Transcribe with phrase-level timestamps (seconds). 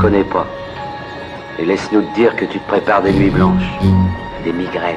[0.00, 0.46] connais pas.
[1.58, 3.70] Et laisse-nous te dire que tu te prépares des nuits blanches,
[4.44, 4.96] des migraines,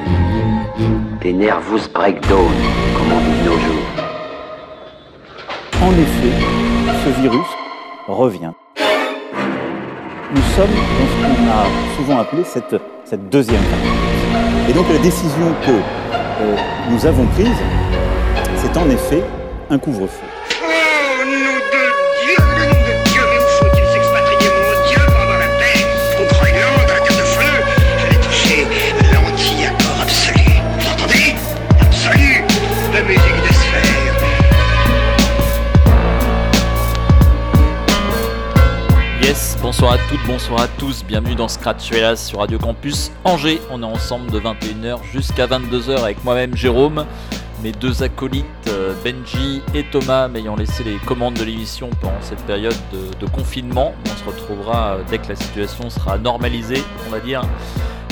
[1.20, 2.50] des nervous breakdown,
[2.96, 3.86] comme on dit de nos jours.
[5.82, 6.34] En effet,
[7.04, 7.46] ce virus
[8.08, 8.52] revient.
[10.34, 14.70] Nous sommes dans ce qu'on a souvent appelé cette, cette deuxième vague.
[14.70, 16.56] Et donc la décision que euh,
[16.90, 17.62] nous avons prise,
[18.56, 19.22] c'est en effet
[19.68, 20.33] un couvre-feu.
[39.76, 43.60] Bonsoir à toutes, bonsoir à tous, bienvenue dans Scratchuelas sur Radio Campus Angers.
[43.72, 47.04] On est ensemble de 21h jusqu'à 22h avec moi-même Jérôme,
[47.60, 52.42] mes deux acolytes euh, Benji et Thomas m'ayant laissé les commandes de l'émission pendant cette
[52.46, 53.94] période de, confinement.
[54.06, 57.42] On se retrouvera euh, dès que la situation sera normalisée, on va dire.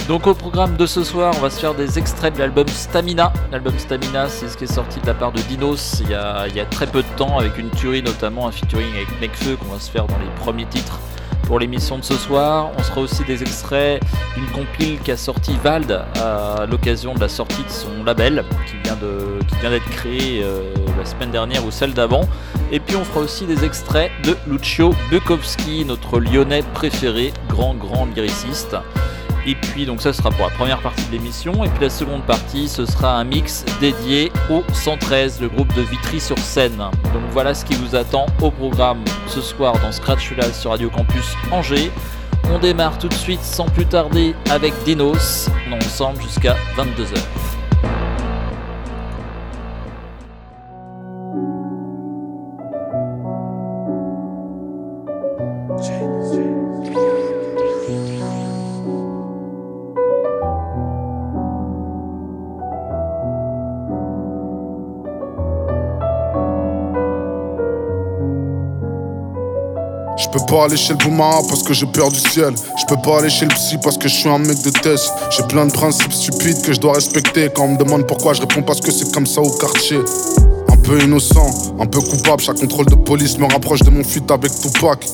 [0.09, 3.33] Donc au programme de ce soir, on va se faire des extraits de l'album Stamina.
[3.53, 6.49] L'album Stamina, c'est ce qui est sorti de la part de Dinos il y, a,
[6.49, 9.55] il y a très peu de temps, avec une tuerie notamment, un featuring avec Necfeu
[9.55, 10.99] qu'on va se faire dans les premiers titres
[11.53, 12.71] pour l'émission de ce soir.
[12.79, 14.03] On sera aussi des extraits
[14.35, 19.69] d'une compile qu'a sorti Vald à l'occasion de la sortie de son label qui vient
[19.69, 20.63] d'être créé euh,
[20.97, 22.23] la semaine dernière ou celle d'avant.
[22.71, 28.07] Et puis on fera aussi des extraits de Lucio Bukowski, notre lyonnais préféré, grand grand
[28.07, 28.75] lyriciste.
[29.47, 31.65] Et puis donc ça sera pour la première partie de l'émission.
[31.65, 35.83] Et puis la seconde partie, ce sera un mix dédié au 113, le groupe de
[35.83, 36.77] Vitry-sur-Seine.
[36.77, 40.91] Donc voilà ce qui vous attend au programme ce soir dans Scratch Live sur Radio
[40.91, 41.91] Campus Angers.
[42.51, 45.49] On démarre tout de suite sans plus tarder avec Dinos.
[45.71, 47.52] On ensemble jusqu'à 22h.
[70.63, 72.55] Pas aller chez le Boumara parce que j'ai peur du ciel.
[72.77, 75.13] Je peux pas aller chez le psy parce que je suis un mec de test.
[75.31, 77.49] J'ai plein de principes stupides que je dois respecter.
[77.55, 79.99] Quand on me demande pourquoi, je réponds parce que c'est comme ça au quartier.
[80.69, 82.43] Un peu innocent, un peu coupable.
[82.43, 85.05] Chaque contrôle de police me rapproche de mon fuite avec Tupac.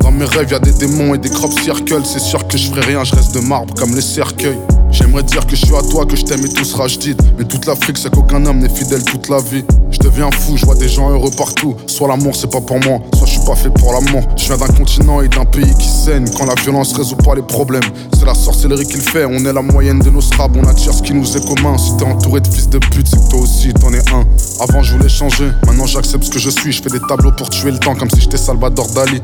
[0.00, 2.02] Dans mes rêves, y a des démons et des crop circles.
[2.04, 4.58] C'est sûr que je ferai rien, je reste de marbre comme les cercueils.
[4.94, 7.20] J'aimerais dire que je suis à toi, que je t'aime et tout sera jdid.
[7.36, 9.64] Mais toute l'Afrique, c'est qu'aucun homme n'est fidèle toute la vie.
[9.90, 11.76] Je deviens fou, je vois des gens heureux partout.
[11.88, 14.22] Soit l'amour, c'est pas pour moi, soit je suis pas fait pour l'amour.
[14.36, 16.26] Je viens d'un continent et d'un pays qui saigne.
[16.38, 17.82] Quand la violence résout pas les problèmes,
[18.16, 19.24] c'est la sorcellerie qu'il fait.
[19.24, 21.76] On est la moyenne de nos strabs, on attire ce qui nous est commun.
[21.76, 24.24] Si t'es entouré de fils de pute, c'est que toi aussi t'en es un.
[24.60, 26.70] Avant, je voulais changer, maintenant j'accepte ce que je suis.
[26.70, 29.20] Je fais des tableaux pour tuer le temps comme si j'étais Salvador Dali.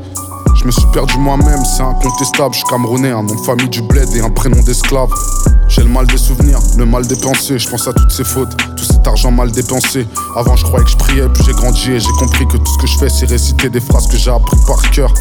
[0.55, 2.53] Je me suis perdu moi-même, c'est incontestable.
[2.53, 5.09] Je suis camerounais, un nom de famille du bled et un prénom d'esclave.
[5.67, 7.57] J'ai le mal des souvenirs, le mal des pensées.
[7.57, 10.05] Je pense à toutes ces fautes, tout cet argent mal dépensé.
[10.35, 12.81] Avant, je croyais que je priais, puis j'ai grandi et j'ai compris que tout ce
[12.81, 15.13] que je fais, c'est réciter des phrases que j'ai appris par cœur.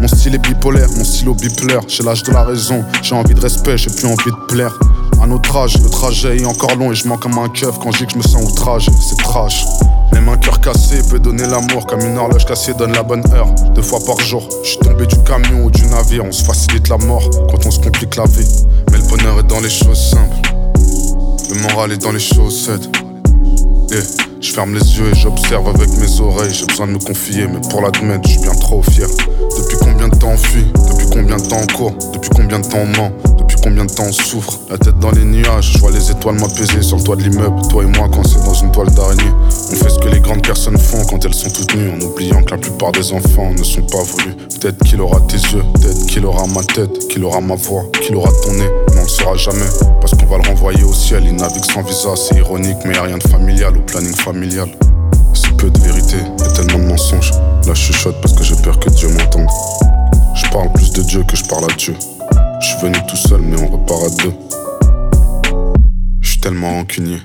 [0.00, 1.80] Mon style est bipolaire, mon stylo bipolaire.
[1.88, 4.78] J'ai l'âge de la raison, j'ai envie de respect, j'ai plus envie de plaire.
[5.20, 7.90] À notre âge, le trajet est encore long et je manque comme un keuf quand
[7.90, 8.88] je dis que je me sens outrage.
[9.00, 9.64] C'est trash.
[10.12, 13.48] Même un cœur cassé peut donner l'amour comme une horloge cassée donne la bonne heure.
[13.74, 16.24] Deux fois par jour, je suis tombé du camion ou du navire.
[16.24, 18.48] On se facilite la mort quand on se complique la vie.
[18.90, 20.36] Mais le bonheur est dans les choses simples.
[21.50, 22.88] Le moral est dans les chaussettes.
[23.92, 24.00] Et
[24.40, 26.52] je ferme les yeux et j'observe avec mes oreilles.
[26.52, 29.06] J'ai besoin de me confier, mais pour l'admettre, je suis bien trop fier.
[29.56, 30.66] Depuis combien de temps on fuit?
[30.90, 31.94] Depuis combien de temps on court?
[32.12, 33.12] Depuis combien de temps on ment?
[33.66, 36.82] Combien de temps on souffre La tête dans les nuages, je vois les étoiles m'apaiser
[36.82, 37.62] sur le toit de l'immeuble.
[37.68, 39.32] Toi et moi, quand c'est dans une toile d'araignée.
[39.72, 42.44] On fait ce que les grandes personnes font quand elles sont toutes nues, en oubliant
[42.44, 44.36] que la plupart des enfants ne sont pas voulus.
[44.60, 48.14] Peut-être qu'il aura tes yeux, peut-être qu'il aura ma tête, qu'il aura ma voix, qu'il
[48.14, 48.70] aura ton nez.
[48.94, 49.66] Mais on le saura jamais,
[50.00, 51.24] parce qu'on va le renvoyer au ciel.
[51.26, 54.68] Il navigue sans visa, c'est ironique, mais y a rien de familial au planning familial.
[55.34, 57.32] Si peu de vérité et tellement de mensonges.
[57.66, 59.48] Là, je chuchote parce que j'ai peur que Dieu m'entende.
[60.36, 61.96] Je parle plus de Dieu que je parle à Dieu.
[62.60, 64.32] Je suis venu tout seul, mais on repart à deux.
[66.20, 67.18] Je suis tellement rancunier.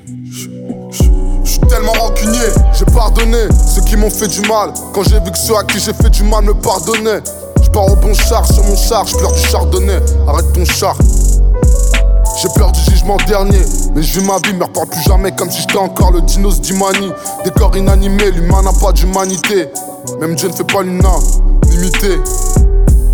[1.44, 2.40] Je suis tellement rancunier,
[2.74, 3.38] j'ai pardonné
[3.68, 4.72] ceux qui m'ont fait du mal.
[4.94, 7.22] Quand j'ai vu que ceux à qui j'ai fait du mal me pardonnaient.
[7.64, 10.00] Je pars au bon char sur mon char, je pleure du chardonnay.
[10.28, 10.96] Arrête ton char.
[12.42, 13.62] J'ai peur du jugement dernier,
[13.94, 16.60] mais je vis ma vie, me reparle plus jamais comme si j'étais encore le dinos
[16.60, 17.12] d'Imani.
[17.44, 19.68] Des corps inanimés, l'humain n'a pas d'humanité.
[20.20, 22.20] Même Dieu ne fait pas l'unanimité.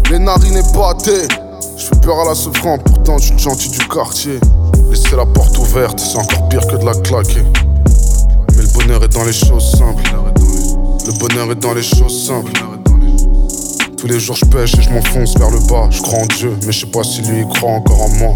[0.09, 1.27] Les narines épatées,
[1.77, 4.39] je fais peur à la souffrance, pourtant je suis gentil du quartier.
[4.89, 7.43] Laisser la porte ouverte, c'est encore pire que de la claquer.
[8.55, 10.03] Mais le bonheur est dans les choses simples.
[11.05, 12.51] Le bonheur est dans les choses simples.
[13.97, 15.87] Tous les jours je pêche et je m'enfonce vers le bas.
[15.91, 18.35] Je crois en Dieu, mais je sais pas si lui croit encore en moi.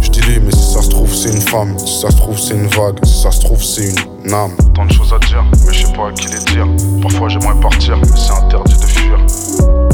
[0.00, 2.38] Je dis lui, mais si ça se trouve c'est une femme, si ça se trouve
[2.38, 3.88] c'est une vague, si ça se trouve c'est
[4.24, 4.56] une âme.
[4.74, 6.66] Tant de choses à dire, mais je sais pas à qui les dire.
[7.02, 9.18] Parfois j'aimerais partir, mais c'est interdit de fuir.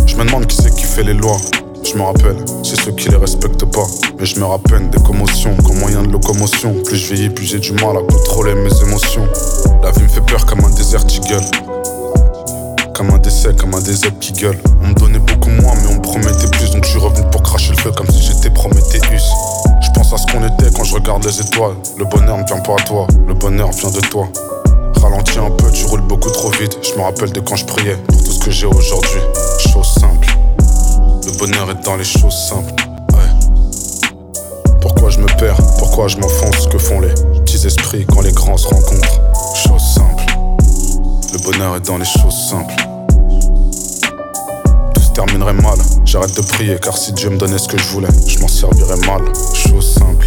[0.06, 1.37] Je me demande qui c'est qui fait les lois.
[1.82, 3.87] Je me rappelle, c'est ceux qui les respectent pas.
[4.19, 6.75] Mais je me rappelle des commotions comme moyen de locomotion.
[6.85, 9.27] Plus je vieillis, plus j'ai du mal à contrôler mes émotions.
[9.82, 11.44] La vie me fait peur comme un désert qui gueule.
[12.94, 14.59] Comme un décès, comme un désert qui gueule.
[14.82, 16.71] On me donnait beaucoup moins, mais on me promettait plus.
[16.71, 19.25] Donc je suis revenu pour cracher le feu comme si j'étais Prométhéeus.
[19.81, 21.75] Je pense à ce qu'on était quand je regarde les étoiles.
[21.99, 24.29] Le bonheur ne vient pas à toi, le bonheur vient de toi.
[25.00, 26.79] Ralentis un peu, tu roules beaucoup trop vite.
[26.82, 29.21] Je me rappelle de quand je priais pour tout ce que j'ai aujourd'hui.
[29.73, 30.19] Chose simple.
[31.31, 32.75] Le bonheur est dans les choses simples.
[33.12, 34.75] Ouais.
[34.81, 35.59] Pourquoi je me perds?
[35.79, 36.67] Pourquoi je m'enfonce?
[36.67, 39.21] Que font les petits esprits quand les grands se rencontrent?
[39.55, 40.25] Chose simple.
[41.32, 42.75] Le bonheur est dans les choses simples.
[44.93, 45.79] Tout se terminerait mal.
[46.05, 48.99] J'arrête de prier car si Dieu me donnait ce que je voulais, je m'en servirais
[49.06, 49.23] mal.
[49.55, 50.27] Chose simple.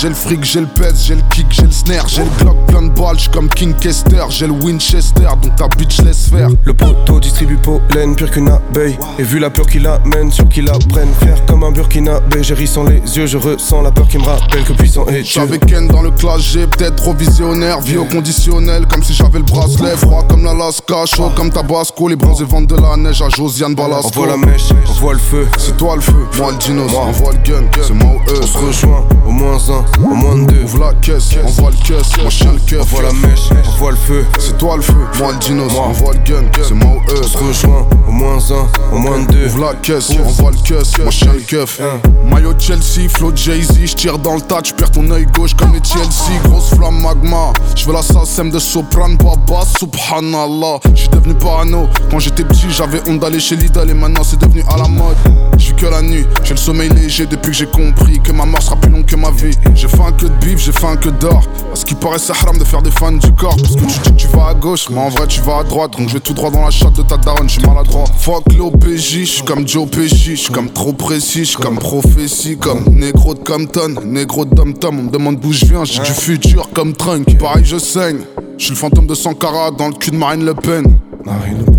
[0.00, 2.08] J'ai le fric, j'ai le pèse, j'ai le kick, j'ai le snare.
[2.08, 4.24] J'ai le Glock plein de balles, j'suis comme King Kester.
[4.28, 6.48] J'ai le Winchester, donc ta bitch laisse faire.
[6.64, 10.68] Le poteau distribue pollen pur qu'une abeille Et vu la peur qu'il amène, sûr qu'il
[10.68, 14.18] apprenne Faire comme un burkinabé, j'ai ri sans les yeux Je ressens la peur qui
[14.18, 17.80] me rappelle que puissant est Dieu J'avais Ken dans le clash, j'ai peut-être trop visionnaire.
[17.80, 19.96] Vie au conditionnel, comme si j'avais le bracelet.
[19.96, 22.08] Froid comme l'Alaska, chaud comme Tabasco.
[22.08, 24.10] Les bronzés vendent de la neige à Josiane Balasco.
[24.14, 26.90] On voit la mèche, on voit le feu C'est toi le feu, moi le dinos.
[26.94, 28.40] On voit le gun, c'est moi ou eux.
[28.42, 31.76] On se rejoint, au moins un, au moins deux Ouvre la caisse, on voit le
[31.76, 32.16] caisse.
[32.20, 32.88] Moi chien le On keuf.
[32.88, 35.72] voit la mèche, on voit le feu C'est toi le feu, moi le dinos.
[35.76, 37.20] On voit le gun, c'est moi ou eux.
[37.22, 40.56] On se rejoint, au moins un, au moins deux Ouvre la caisse, on voit le
[40.58, 41.80] caisse, moi chien le keuf.
[42.24, 46.40] Maillot Chelsea, flow Jay-Z, j'tire dans le tas, j'perds ton œil gauche comme les Chelsea.
[46.44, 50.78] Grosse flamme magma, j'veux la SACEM de Sopran Baba, subhanallah.
[50.94, 54.62] J'suis devenu parano, quand j'étais petit j'avais honte d'aller chez Lidl et maintenant c'est devenu
[54.68, 55.16] à la mode.
[55.58, 58.62] J'vis que la nuit, j'ai le sommeil léger depuis que j'ai compris que ma mort
[58.62, 59.56] sera plus longue que ma vie.
[59.74, 61.42] J'ai fait un que de bif, j'ai fait un que d'or.
[61.72, 63.56] À ce qui paraît, c'est haram de faire des fans du corps.
[63.56, 65.64] Parce que tu dis que tu vas à gauche, mais en vrai tu vas à
[65.64, 65.92] droite.
[65.98, 68.04] Donc je vais tout droit dans la chatte de ta daronne, j'suis maladroit.
[68.18, 73.34] Fuck l'OPJ, j'suis comme Joe Pesci, j'suis comme trop précis, j'suis comme prophétie, comme négro
[73.34, 75.00] de Compton, négro de Dom Tom.
[75.00, 77.36] On me demande d'où je viens, j'ai du futur comme Trunk.
[77.38, 78.20] Pareil, je saigne.
[78.56, 80.98] J'suis le fantôme de Sankara dans le cul de Marine Le Pen.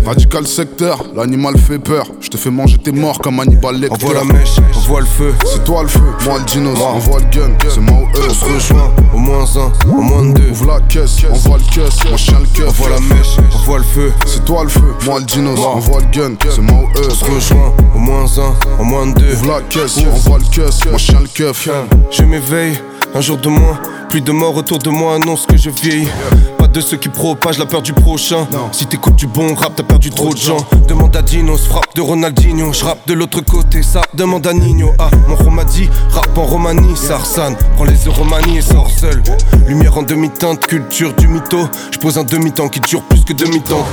[0.04, 2.06] Radical secteur, l'animal fait peur.
[2.20, 4.04] Je te fais manger tes morts comme Hannibal Lecter.
[4.04, 6.78] On voit la mèche, on voit le feu C'est toi le feu, moi le dinos,
[6.80, 8.22] on voit le gun, c'est moi ou eux.
[8.28, 11.64] On se rejoint, au moins un, au moins deux Ouvre la caisse, on voit le
[11.74, 12.74] caisse, moi chien le keuf.
[12.76, 15.78] voit la mèche, on voit le feu C'est toi le feu, moi le dinos, on
[15.78, 17.08] voit le gun, c'est moi ou eux.
[17.08, 20.44] On se rejoint, au moins un, au moins deux Ouvre la caisse, on voit le
[20.44, 21.68] caisse, moi chien le keuf.
[22.10, 22.78] Je m'éveille,
[23.16, 23.80] un jour de moins
[24.10, 26.08] Plus de morts autour de moi annonce que je vieillis.
[26.58, 28.46] Pas de ceux qui propagent la peur du prochain.
[28.72, 30.58] Si t'écoutes du bon rap, t'as perdu trop de gens.
[30.86, 32.72] Demande à Dinos, frappe de Ronaldinho.
[32.74, 34.02] Je rappe de l'autre côté, ça.
[34.14, 34.92] Demande à Nino.
[34.98, 39.22] Ah, mon Roma dit, rap en Romanie Sarsan, prends les Euromanies et sors seul.
[39.66, 41.68] Lumière en demi-teinte, culture du mytho.
[41.90, 43.86] Je pose un demi-temps qui dure plus que demi-temps.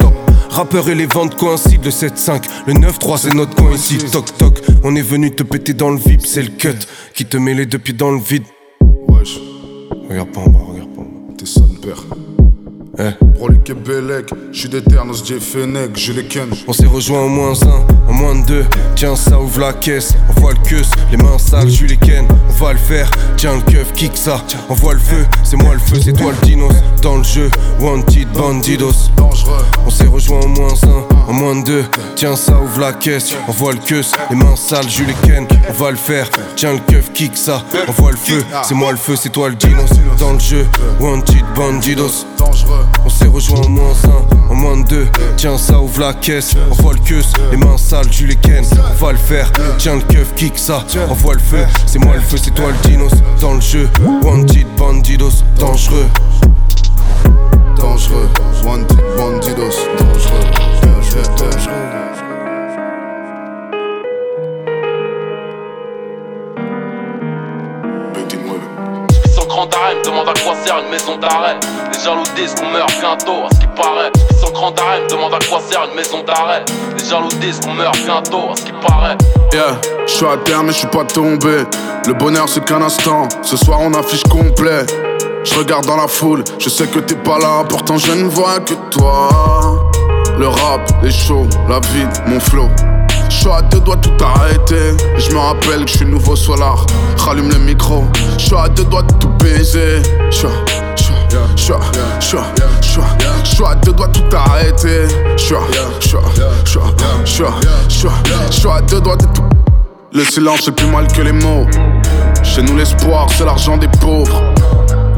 [0.50, 4.62] Rappeur et les ventes coïncident, le 7-5, le 9-3 c'est notre coin ici, toc toc.
[4.84, 6.78] On est venu te péter dans le vip, c'est le cut
[7.16, 8.44] Qui te met les deux pieds dans le vide
[10.10, 12.04] Regarde pas en bas, regarde pas en bas t'es son père.
[13.00, 13.10] Eh.
[13.38, 14.70] Pour le Québec, j'suis.
[15.40, 16.48] Fennec, je les ken.
[16.68, 18.66] On s'est rejoint au moins un, au moins deux.
[18.96, 22.28] Tiens ça ouvre la caisse, on voit le queus Les mains sales, je les ken,
[22.50, 25.74] on va le faire Tiens le keuf, kick ça, on voit le feu C'est moi
[25.74, 26.72] le feu, c'est toi le dinos.
[27.02, 29.10] Dans le jeu, wanted bandidos.
[29.18, 31.84] Dangereux, On s'est rejoint au moins un, au moins deux.
[32.16, 35.48] Tiens ça ouvre la caisse, on voit le queus Les mains sales, je les ken,
[35.68, 38.92] on va le faire Tiens le keuf, kick ça, on voit le feu C'est moi
[38.92, 39.90] le feu, c'est toi le dinos.
[40.20, 40.66] Dans le jeu,
[41.00, 42.26] wanted bandidos.
[42.38, 42.83] Dangereux.
[43.24, 45.08] S'est rejoint au moins un, au moins deux.
[45.38, 46.54] Tiens, ça ouvre la caisse.
[46.72, 48.64] On voit le queus, les mains sales, tu les ken.
[48.92, 49.52] On va le faire.
[49.78, 50.84] Tiens, le keuf, kick ça.
[51.10, 53.12] On voit le feu, c'est moi le feu, c'est toi le dinos.
[53.40, 53.90] Dans le jeu,
[54.24, 56.08] wanted bandidos, dangereux.
[57.76, 58.30] Dangereux,
[58.66, 60.44] wanted bandidos, dangereux.
[60.82, 61.74] Dangereux.
[69.84, 71.60] Me demande à quoi sert une maison d'arrêt.
[71.94, 74.12] Les jaloux disent qu'on meurt bientôt, à ce qui paraît.
[74.42, 76.66] Sans grand arrêt, me demande à quoi sert une maison d'arrêt.
[76.98, 79.18] Les jaloux disent qu'on meurt bientôt, à ce qui paraît.
[79.54, 81.64] Yeah, je suis à terre mais je suis pas tombé.
[82.08, 83.28] Le bonheur c'est qu'un instant.
[83.44, 84.86] Ce soir on affiche complet.
[85.44, 88.60] Je regarde dans la foule, je sais que t'es pas là, pourtant je ne vois
[88.60, 89.30] que toi.
[90.40, 92.70] Le rap, les shows, la vie, mon flow.
[93.30, 94.96] Je suis à deux doigts tout arrêter.
[95.18, 96.86] Je me rappelle que je suis nouveau solar.
[97.18, 98.04] Rallume le micro.
[98.38, 100.02] Je suis à deux doigts de tout baiser.
[100.32, 100.48] Je
[101.38, 101.82] à-
[103.44, 105.08] je suis à deux doigts tout arrêter.
[105.38, 105.60] Je suis à-
[108.50, 109.42] je suis à deux doigts de tout.
[110.14, 111.66] Le silence c'est plus mal que les mots.
[112.44, 114.42] Chez nous l'espoir c'est l'argent des pauvres.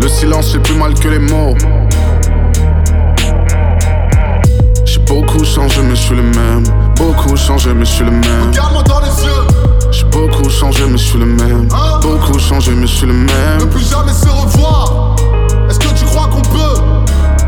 [0.02, 1.56] Le silence c'est plus mal que les mots.
[4.86, 6.64] J'ai beaucoup changé mais je suis le même.
[6.96, 8.48] Beaucoup changé mais je suis le même.
[8.52, 11.68] Regarde-moi dans les yeux, J'ai beaucoup changé mais je suis le même.
[11.74, 13.70] Hein Beaucoup changé mais je suis le ne même.
[13.70, 15.16] plus jamais se revoir.
[16.16, 16.82] Crois qu'on peut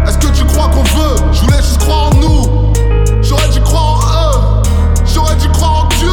[0.06, 1.16] Est-ce que tu crois qu'on veut?
[1.32, 2.74] Je voulais juste croire en nous.
[3.22, 4.64] J'aurais dû croire en eux.
[5.06, 6.12] J'aurais dû croire en Dieu.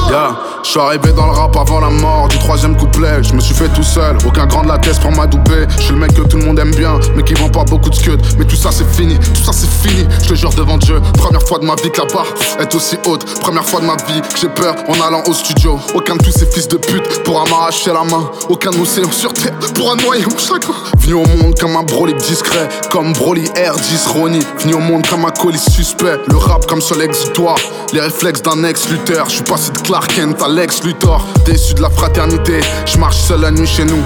[0.64, 3.23] Je suis arrivé dans le rap avant la mort du troisième couplet.
[3.23, 5.66] Je me suis fait tout seul, aucun grand de la tête pour m'adouber.
[5.76, 7.90] Je suis le mec que tout le monde aime bien, mais qui vend pas beaucoup
[7.90, 8.21] de scud.
[8.38, 10.06] Mais tout ça c'est fini, tout ça c'est fini.
[10.23, 12.26] Je te jure devant Dieu, première fois de ma vie que la barre
[12.59, 13.25] est aussi haute.
[13.40, 15.78] Première fois de ma vie que j'ai peur en allant au studio.
[15.94, 18.30] Aucun de tous ces fils de pute pourra m'arracher la main.
[18.49, 20.75] Aucun océan sur terre pourra noyer mon chagrin.
[20.99, 24.47] Venu au monde comme un Broly discret, comme Broly R10 Ronnie.
[24.61, 26.18] Venu au monde comme un colis suspect.
[26.28, 27.59] Le rap comme seul exutoire,
[27.92, 29.28] les réflexes d'un ex-lutteur.
[29.28, 31.27] Je suis passé de Clark Kent Lex Luthor.
[31.45, 34.03] Déçu de la fraternité, je marche seul la nuit chez nous.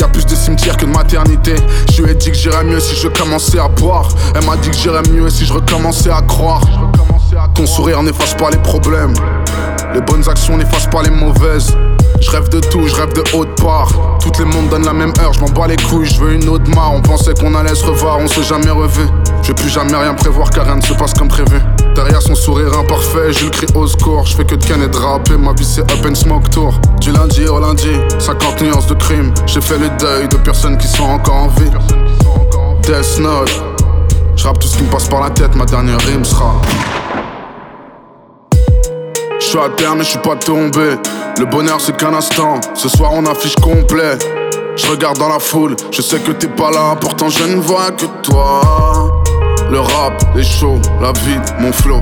[0.00, 1.54] Y a plus de cimetières que de maternité.
[1.92, 4.08] Je lui ai dit que j'irais mieux si je commençais à boire.
[4.34, 6.62] Elle m'a dit que j'irais mieux si je recommençais à croire.
[7.54, 9.14] Ton sourire n'efface pas les problèmes.
[9.94, 11.76] Les bonnes actions n'effacent pas les mauvaises.
[12.20, 13.88] Je rêve de tout, je rêve de haute part.
[14.20, 16.48] Toutes les mondes donnent la même heure, je m'en bats les couilles, je veux une
[16.48, 16.92] autre mare.
[16.94, 19.02] On pensait qu'on allait se revoir, on s'est jamais revu.
[19.42, 21.58] Je vais plus jamais rien prévoir car rien ne se passe comme prévu.
[21.94, 24.26] Derrière son sourire imparfait, je le crie au score.
[24.26, 26.72] Je fais que de canne et ma vie c'est up and smoke tour.
[27.00, 29.32] Du lundi au lundi, 50 nuances de crime.
[29.46, 31.70] J'ai fait le deuil de personnes qui sont encore en vie.
[32.82, 33.62] Death Note,
[34.36, 36.54] je tout ce qui me passe par la tête, ma dernière rime sera.
[39.52, 40.96] Je suis à terre mais je suis pas tombé.
[41.38, 42.58] Le bonheur c'est qu'un instant.
[42.72, 44.16] Ce soir on affiche complet.
[44.76, 47.90] Je regarde dans la foule, je sais que t'es pas là, pourtant je ne vois
[47.90, 48.62] que toi.
[49.70, 52.00] Le rap, les shows, la vie, mon flow.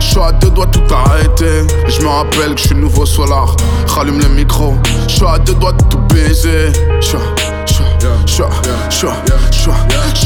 [0.00, 1.60] Je suis à deux doigts tout arrêter.
[1.86, 3.54] Et je me rappelle que je suis nouveau solar.
[3.86, 4.74] Rallume le micro.
[5.06, 6.72] Je suis à deux doigts de tout baiser.
[7.00, 7.16] Je suis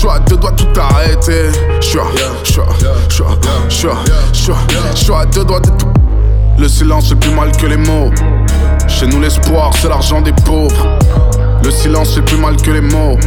[0.08, 1.50] à- deux doigts tout arrêter.
[1.82, 1.86] Je
[5.04, 5.88] suis à deux doigts de tout.
[6.56, 8.10] Le silence c'est plus mal que les mots.
[8.86, 10.98] Chez nous l'espoir c'est l'argent des pauvres.
[11.62, 13.18] Le silence c'est plus mal que les mots.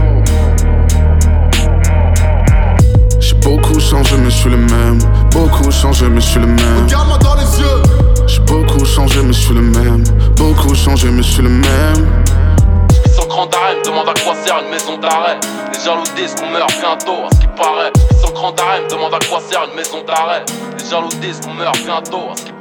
[3.19, 5.00] J'ai beaucoup changé mais je suis le même.
[5.31, 6.84] Beaucoup changé mais je suis le même.
[6.86, 7.84] Regarde-moi dans les yeux.
[8.27, 10.03] J'ai beaucoup changé mais je suis le même.
[10.36, 12.07] Beaucoup changé mais je suis le même.
[13.13, 15.38] Sans grand me demande à quoi sert une maison d'arrêt.
[15.74, 17.91] Les jaloux disent qu'on meurt bientôt, à ce qui paraît.
[18.22, 20.46] Sans grand me demande à quoi sert une maison d'arrêt.
[20.79, 22.56] Les jaloux disent qu'on meurt bientôt, à ce qui paraît.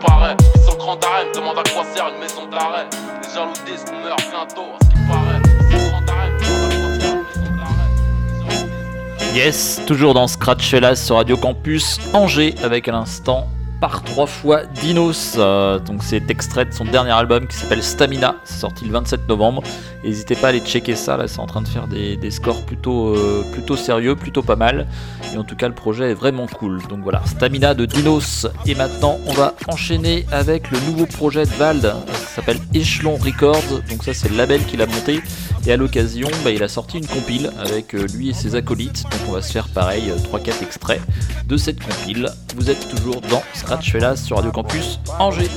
[9.34, 13.46] Yes, toujours dans Scratch Fellas sur Radio Campus Angers avec à l'instant
[13.80, 15.37] par trois fois Dinos.
[15.38, 19.28] Euh, donc c'est extrait de son dernier album qui s'appelle Stamina, c'est sorti le 27
[19.28, 19.62] novembre.
[20.04, 23.14] N'hésitez pas à aller checker ça, là c'est en train de faire des, scores plutôt,
[23.14, 24.87] euh, plutôt sérieux, plutôt pas mal.
[25.35, 26.80] Et en tout cas le projet est vraiment cool.
[26.88, 28.47] Donc voilà, Stamina de Dinos.
[28.66, 33.83] Et maintenant on va enchaîner avec le nouveau projet de Vald, ça s'appelle Echelon Records.
[33.90, 35.21] Donc ça c'est le label qu'il a monté.
[35.66, 39.02] Et à l'occasion, bah, il a sorti une compile avec euh, lui et ses acolytes.
[39.02, 41.00] Donc on va se faire pareil, euh, 3-4 extraits
[41.44, 42.28] de cette compile.
[42.54, 45.50] Vous êtes toujours dans Scratch Fellas sur Radio Campus Angers.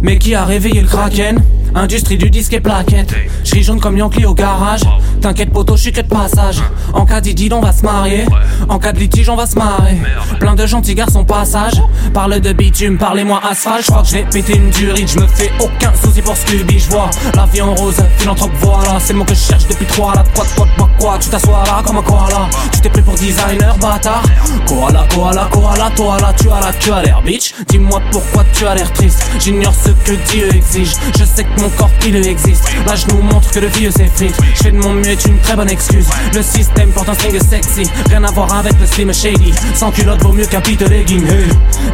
[0.00, 1.42] Mais qui a réveillé le kraken?
[1.74, 3.14] Industrie du disque et plaquette.
[3.44, 4.82] J'ris jaune comme Yankee au garage.
[5.20, 6.62] T'inquiète poto, je suis que de passage.
[6.92, 8.26] En cas d'idylle, on va se marier.
[8.68, 9.96] En cas de litige, on va se marrer.
[10.38, 11.74] Plein de gentils garçons passage.
[12.12, 13.84] Parle de bitume, parlez-moi asphalte.
[13.84, 15.10] J'crois que j'vais péter une durite.
[15.10, 16.78] Je me fais aucun souci pour Scooby.
[16.78, 18.98] J'vois la vie en rose, philanthrope voilà.
[19.00, 20.24] C'est le mot que je cherche depuis trois là.
[20.34, 22.48] Quoi, quoi, quoi, quoi Tu t'assois là comme un koala.
[22.72, 24.24] Tu t'es pris pour designer, bâtard.
[24.66, 27.54] Koala, koala, koala, toi là Tu as la queue à l'air, bitch.
[27.68, 29.24] Dis-moi pourquoi tu as l'air triste.
[29.38, 30.92] J'ignore ce que Dieu exige.
[31.18, 32.64] Je sais que mon corps il existe.
[32.86, 34.34] Là je nous montre que le vieux s'effrite.
[34.62, 36.06] Je de mon mieux est une très bonne excuse.
[36.34, 37.88] Le système porte un string sexy.
[38.08, 39.52] Rien à voir avec le slim shady.
[39.74, 41.24] Sans culotte vaut mieux qu'un pit legging.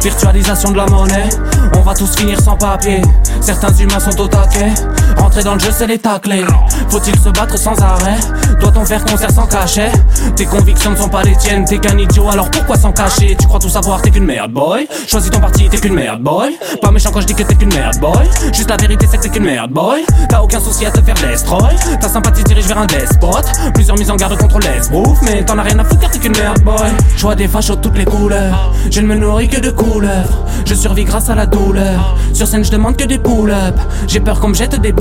[0.01, 1.29] Virtualisation de la monnaie.
[1.75, 3.01] On va tous finir sans papier.
[3.41, 4.73] Certains humains sont au taquet
[5.17, 6.45] Rentrer dans le jeu, c'est les tacler.
[6.89, 8.17] Faut-il se battre sans arrêt?
[8.59, 9.91] Doit-on faire concert sans cachet?
[10.35, 13.35] Tes convictions ne sont pas les tiennes, t'es qu'un idiot, alors pourquoi s'en cacher?
[13.39, 14.87] Tu crois tout savoir, t'es qu'une merde, boy.
[15.07, 16.57] Choisis ton parti, t'es qu'une merde, boy.
[16.81, 18.27] Pas méchant quand je dis que t'es qu'une merde, boy.
[18.53, 20.03] Juste la vérité, c'est que t'es qu'une merde, boy.
[20.27, 21.75] T'as aucun souci à te faire destroy.
[22.01, 23.51] Ta sympathie dirige vers un despote.
[23.73, 26.61] Plusieurs mises en garde contre l'esbrouf, mais t'en as rien à foutre t'es qu'une merde,
[26.61, 26.89] boy.
[27.15, 28.73] Je vois des fachos de toutes les couleurs.
[28.89, 30.45] Je ne me nourris que de couleurs.
[30.65, 32.17] Je survis grâce à la douleur.
[32.33, 33.75] Sur scène, je demande que des pull-up.
[34.07, 34.91] J'ai peur qu'on me jette des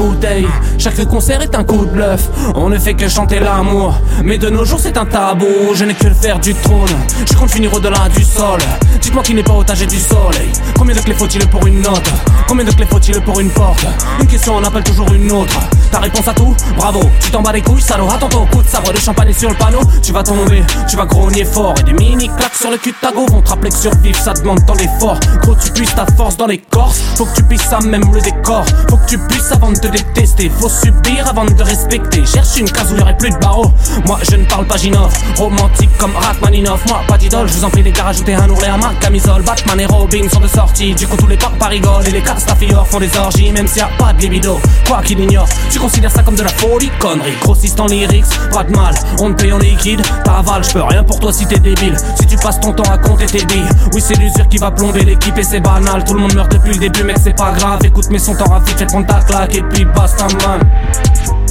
[0.79, 2.29] Chaque concert est un coup de bluff.
[2.55, 3.95] On ne fait que chanter l'amour.
[4.25, 5.47] Mais de nos jours, c'est un tabou.
[5.75, 6.89] Je n'ai que le faire du trône.
[7.29, 8.61] Je compte finir au-delà du sol.
[9.01, 10.51] Dites-moi qui n'est pas otage du soleil.
[10.77, 12.11] Combien de clés faut-il pour une note?
[12.47, 13.85] Combien de clés faut-il pour une porte?
[14.21, 15.59] Une question en appelle toujours une autre.
[15.91, 16.55] Ta réponse à tout?
[16.77, 17.01] Bravo.
[17.21, 18.09] Tu t'en bats les couilles, salaud.
[18.09, 19.81] Attends ton coup de sabre de champagne sur le panneau.
[20.03, 21.75] Tu vas tomber, tu vas grogner fort.
[21.81, 24.19] Et des mini claques sur le cul de ta go vont te rappeler que survivre,
[24.19, 25.19] ça demande tant d'efforts.
[25.43, 27.01] Gros, tu puisses ta force dans les corses.
[27.17, 28.65] Faut que tu puisses ça, même le décor.
[28.89, 30.51] Faut que tu puisses avant de te détester.
[30.61, 32.25] Faut subir avant de te respecter.
[32.25, 33.71] Cherche une case où il y aurait plus de barreaux.
[34.07, 35.13] Moi, je ne parle pas Ginov.
[35.37, 36.87] Romantique comme Rachmaninoff.
[36.89, 37.49] Moi, pas d'idole.
[37.49, 39.43] Je vous en prie, les gars, rajoutez un ourlet à ma camisole.
[39.43, 40.95] Batman et Robin sont de sortie.
[40.95, 42.07] Du coup, tous les pas rigolent.
[42.07, 44.61] Et les Castafiors font des orgies, même s'il y a pas de libido.
[44.87, 47.37] Quoi qu'il ignore, tu considères ça comme de la folie, connerie.
[47.41, 48.95] Grossiste en lyrics, pas de mal.
[49.21, 50.03] On te paye en liquide.
[50.25, 51.97] T'avales, je peux rien pour toi si t'es débile.
[52.19, 53.69] Si tu passes ton temps à compter tes billes.
[53.93, 56.05] Oui, c'est l'usure qui va plomber l'équipe et c'est banal.
[56.05, 57.81] Tout le monde meurt depuis le début, mec, c'est pas grave.
[57.85, 61.48] Écoute, mais son temps rapide, fais prendre ta claque et puis basta, man.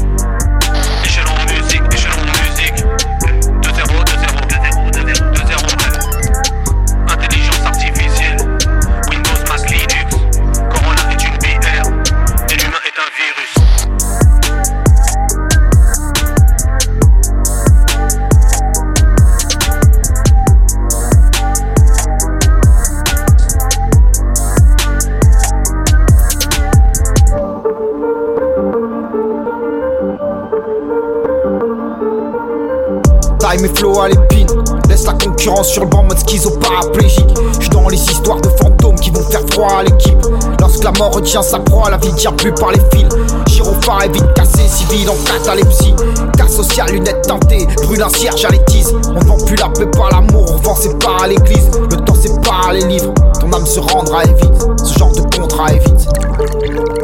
[35.07, 37.33] La concurrence sur le banc mode schizo paraplégique.
[37.53, 40.17] J'suis dans les histoires de fantômes qui vont faire froid à l'équipe.
[40.59, 43.07] Lorsque la mort retient sa proie, la vie tient plus par les fils.
[43.45, 45.95] Gyrophare est vite cassé, civil en catalepsie
[46.37, 50.09] Cas social, lunettes teintées, brûle un cierge à l'étise On vend plus la paix par
[50.11, 51.71] l'amour, on vend ses parts à l'église.
[51.89, 55.71] Le temps sépare les livres, ton âme se rendra et vite Ce genre de contrat
[55.71, 56.09] évite.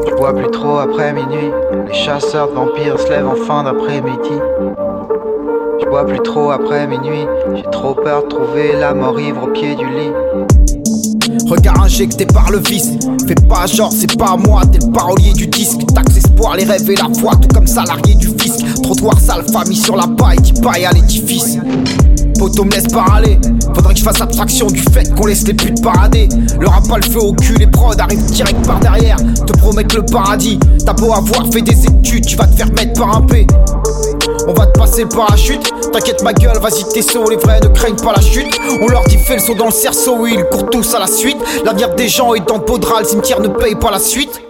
[0.10, 1.52] Je bois plus trop après minuit.
[1.88, 4.42] Les chasseurs de vampires se lèvent en fin d'après-midi.
[6.02, 7.28] Plus trop après minuit.
[7.56, 10.12] J'ai trop peur de trouver la mort ivre au pied du lit.
[11.48, 12.94] Regard injecté par le vice.
[13.28, 15.82] Fais pas genre c'est pas moi T'es le parolier du disque.
[15.94, 18.66] Taxe espoir, les rêves et la foi Tout comme salarié du fisc.
[18.82, 21.60] Trottoir sale, famille sur la paille Qui paille à l'édifice.
[22.40, 23.40] Poto me laisse pas aller
[23.76, 26.28] Faudrait que je fasse abstraction du fait qu'on laisse les putes parader.
[26.60, 29.18] Le rap a le feu au cul, les prods arrivent direct par derrière.
[29.18, 30.60] Te promettent le paradis.
[30.84, 33.46] T'as beau avoir fait des études, tu vas te faire mettre par un P
[34.54, 37.68] on va te passer le parachute, t'inquiète ma gueule, vas-y t'es saut, les vrais ne
[37.70, 38.60] craignent pas la chute.
[38.82, 41.38] On leur dit fais le saut dans le cerceau, ils courent tous à la suite.
[41.66, 44.42] L'avenir des gens est dans le cimetière ne paye pas la suite.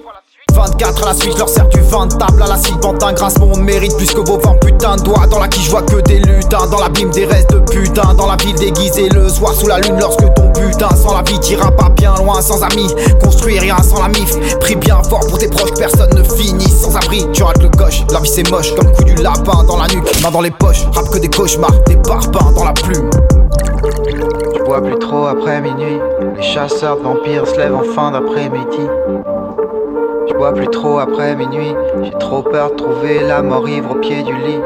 [0.83, 2.79] 24 à la suite, je leur sers du vin de table à la suite.
[2.81, 5.25] Pantin, grincement, on mérite plus que vos 20 putains de doigts.
[5.27, 8.13] Dans la qui je vois que des lutins, dans l'abîme des restes de putain.
[8.15, 11.39] Dans la ville déguisée le soir sous la lune, lorsque ton putain sans la vie
[11.39, 12.93] t'ira pas bien loin, sans amis.
[13.23, 14.37] Construire rien sans la mif.
[14.59, 17.25] Prie bien fort pour tes proches, personne ne finit sans abri.
[17.31, 20.21] Tu rates le coche, la vie c'est moche, comme coup du lapin dans la nuque,
[20.21, 20.85] main dans les poches.
[20.93, 23.09] Rap que des cauchemars, des parpaings dans la plume.
[24.53, 25.99] Je bois plus trop après minuit.
[26.35, 28.89] Les chasseurs de vampires se lèvent en fin d'après-midi.
[30.27, 31.73] Je bois plus trop après minuit.
[32.03, 34.59] J'ai trop peur de trouver la mort ivre au pied du lit.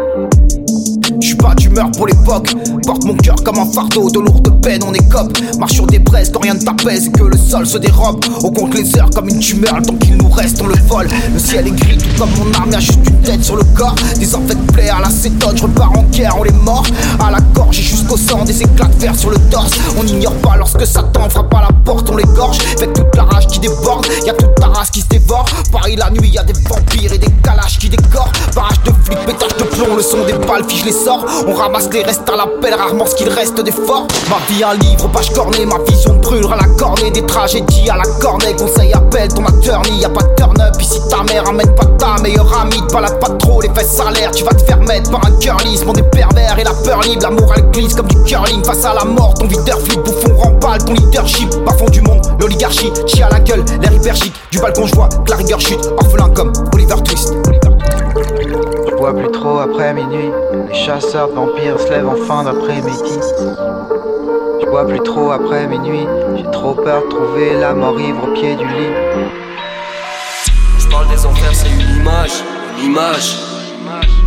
[1.22, 2.54] Je suis pas d'humeur pour l'époque.
[2.86, 5.38] Porte mon cœur comme un fardeau de lourde peine, on écope.
[5.60, 8.24] Marche sur des braises quand rien ne t'apaise que le sol se dérobe.
[8.44, 11.08] On compte les heures comme une tumeur, temps qu'il nous reste, on le vole.
[11.34, 13.96] Le ciel est gris, tout comme mon arme, y'a juste une tête sur le corps.
[14.20, 16.86] Des enfants de plaie à la cétone, je repars en guerre, on les mord.
[17.20, 19.72] À la gorge et jusqu'au sang, des éclats de fer sur le torse.
[19.98, 22.60] On n'ignore pas lorsque Satan frappe à la porte, on les gorge.
[22.78, 25.46] Avec toute la rage qui déborde, y'a toute ta race qui se dévore.
[25.72, 28.32] Paris la nuit, y'a des vampires et des calaches qui décorent.
[28.56, 31.26] Barrage de flics, pétage de plomb, le son des balles, fiche les sorts.
[31.48, 32.38] On ramasse les restes à
[32.76, 34.08] rarement ce qu'il reste d'efforts.
[34.30, 37.12] Ma vie un livre, page cornée, ma vision brûlera la cornée.
[37.12, 40.00] Des tragédies à la cornée, conseil appelle ton attorney.
[40.00, 42.82] Y'a pas de turn up ici ta mère amène pas ta meilleure amie.
[42.88, 45.84] Te balade pas trop, les fesses salaires, tu vas te faire mettre par un curlis.
[45.86, 48.64] Mon des pervers et la peur libre, la morale glisse comme du curling.
[48.64, 51.50] Face à la mort, ton leader flip, bouffon rempale, ton leadership.
[51.66, 54.34] Parfond du monde, l'oligarchie, chie à la gueule, l'air hyper chic.
[54.52, 57.34] Du balcon, je vois que la rigueur chute, orphelin comme Oliver Twist.
[57.46, 58.57] Je
[58.98, 60.32] bois plus trop après minuit.
[60.68, 63.20] Les chasseurs vampires se lèvent en fin d'après-midi.
[64.62, 66.06] Je bois plus trop après minuit.
[66.36, 68.94] J'ai trop peur de trouver la mort ivre au pied du lit.
[70.80, 72.44] je parle des enfers, c'est une image,
[72.80, 73.38] une image.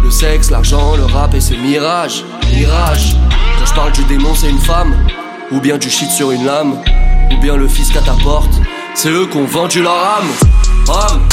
[0.05, 3.17] Le sexe, l'argent, le rap et ses mirages, mirage.
[3.59, 4.95] Quand je parle du démon, c'est une femme,
[5.51, 6.77] ou bien du shit sur une lame,
[7.33, 8.55] ou bien le fils qu'à ta porte.
[8.95, 9.93] C'est eux qui ont vendu leur.
[9.93, 11.29] Âme.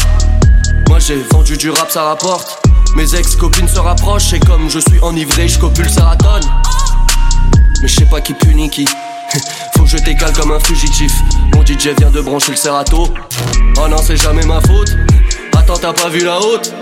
[0.89, 2.66] Moi j'ai vendu du rap, ça rapporte.
[2.97, 6.39] Mes ex-copines se rapprochent et comme je suis enivré, je copule Saraton.
[7.79, 8.85] Mais je sais pas qui punit qui.
[9.75, 11.13] Faut que je t'écale comme un fugitif.
[11.53, 13.07] Mon DJ vient de brancher le Serato.
[13.77, 14.97] Oh non, c'est jamais ma faute.
[15.55, 16.73] Attends, t'as pas vu la haute?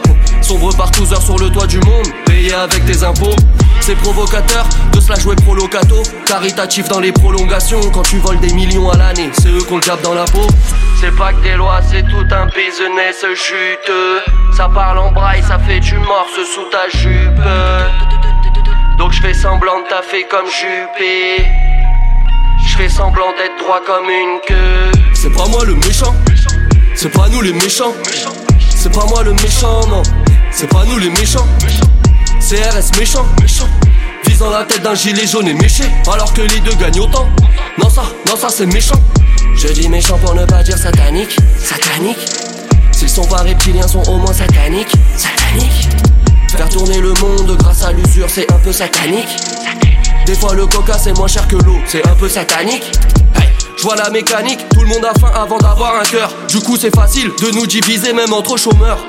[0.45, 3.35] Sombre par 12 heures sur le toit du monde, payé avec tes impôts.
[3.79, 6.03] C'est provocateur de se la jouer prolocato.
[6.27, 7.79] Caritatif dans les prolongations.
[7.89, 10.45] Quand tu voles des millions à l'année, c'est eux qu'on le tape dans la peau.
[11.01, 14.21] C'est pas que des lois, c'est tout un business juteux.
[14.55, 17.41] Ça parle en braille, ça fait du morse sous ta jupe.
[18.99, 21.43] Donc je fais semblant de taffer comme Juppé.
[22.67, 24.91] Je fais semblant d'être droit comme une queue.
[25.15, 26.13] C'est pas moi le méchant,
[26.93, 27.95] c'est pas nous les méchants.
[28.75, 30.03] C'est pas moi le méchant, non.
[30.57, 31.45] C'est pas nous les méchants.
[32.39, 33.25] CRS méchant.
[34.25, 35.83] Visant la tête d'un gilet jaune et méché.
[36.09, 37.27] Alors que les deux gagnent autant.
[37.77, 38.95] Non, ça, non, ça c'est méchant.
[39.53, 41.35] Je dis méchant pour ne pas dire satanique.
[41.57, 42.25] Satanique.
[42.93, 44.93] S'ils sont pas reptiliens, sont au moins sataniques.
[45.17, 45.89] Satanique.
[46.55, 49.27] Faire tourner le monde grâce à l'usure, c'est un peu satanique.
[50.25, 52.89] Des fois le coca c'est moins cher que l'eau, c'est un peu satanique.
[53.35, 56.33] Hey, je vois la mécanique, tout le monde a faim avant d'avoir un cœur.
[56.47, 58.99] Du coup c'est facile de nous diviser même entre chômeurs.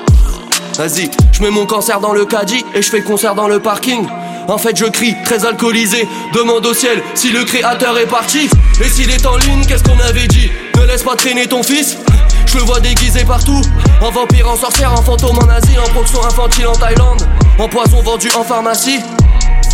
[0.77, 4.07] Vas-y, je mets mon cancer dans le caddie et je fais concert dans le parking.
[4.47, 6.07] En fait, je crie, très alcoolisé.
[6.33, 8.47] Demande au ciel si le créateur est parti.
[8.79, 10.51] Et s'il est en lune, qu'est-ce qu'on avait dit?
[10.75, 11.97] Ne laisse pas traîner ton fils.
[12.45, 13.59] Je le vois déguisé partout.
[14.01, 17.27] En vampire, en sorcière, en fantôme, en Asie, en proxon infantile en Thaïlande.
[17.57, 18.99] En poison vendu en pharmacie.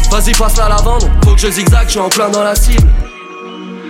[0.10, 1.12] Vas-y, passe la lavande.
[1.26, 2.88] Faut que je zigzag, je suis en plein dans la cible.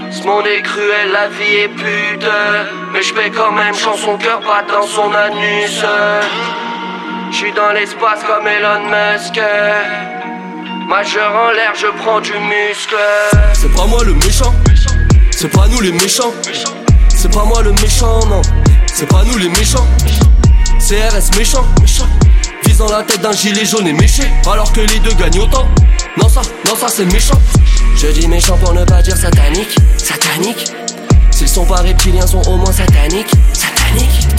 [0.10, 2.28] Ce monde est cruel, la vie est pute.
[2.91, 5.84] Mais je fais quand même chant son cœur bat dans son anus.
[7.34, 9.41] Je suis dans l'espace comme Elon Musk.
[10.88, 12.96] Majeur en l'air, je prends du muscle.
[13.54, 14.54] C'est pas moi le méchant,
[15.32, 16.32] c'est pas nous les méchants.
[17.10, 18.43] C'est pas moi le méchant, non.
[18.86, 19.88] C'est pas nous les méchants.
[20.78, 22.08] CRS méchant, méchant.
[22.65, 24.24] Visant la tête d'un gilet jaune et méché.
[24.46, 25.67] Alors que les deux gagnent autant.
[26.17, 27.41] Non, ça, non, ça c'est méchant.
[27.96, 29.76] Je dis méchant pour ne pas dire satanique.
[29.98, 30.72] Satanique.
[31.32, 33.32] S'ils sont pas reptiliens, sont au moins sataniques.
[33.54, 34.33] Satanique.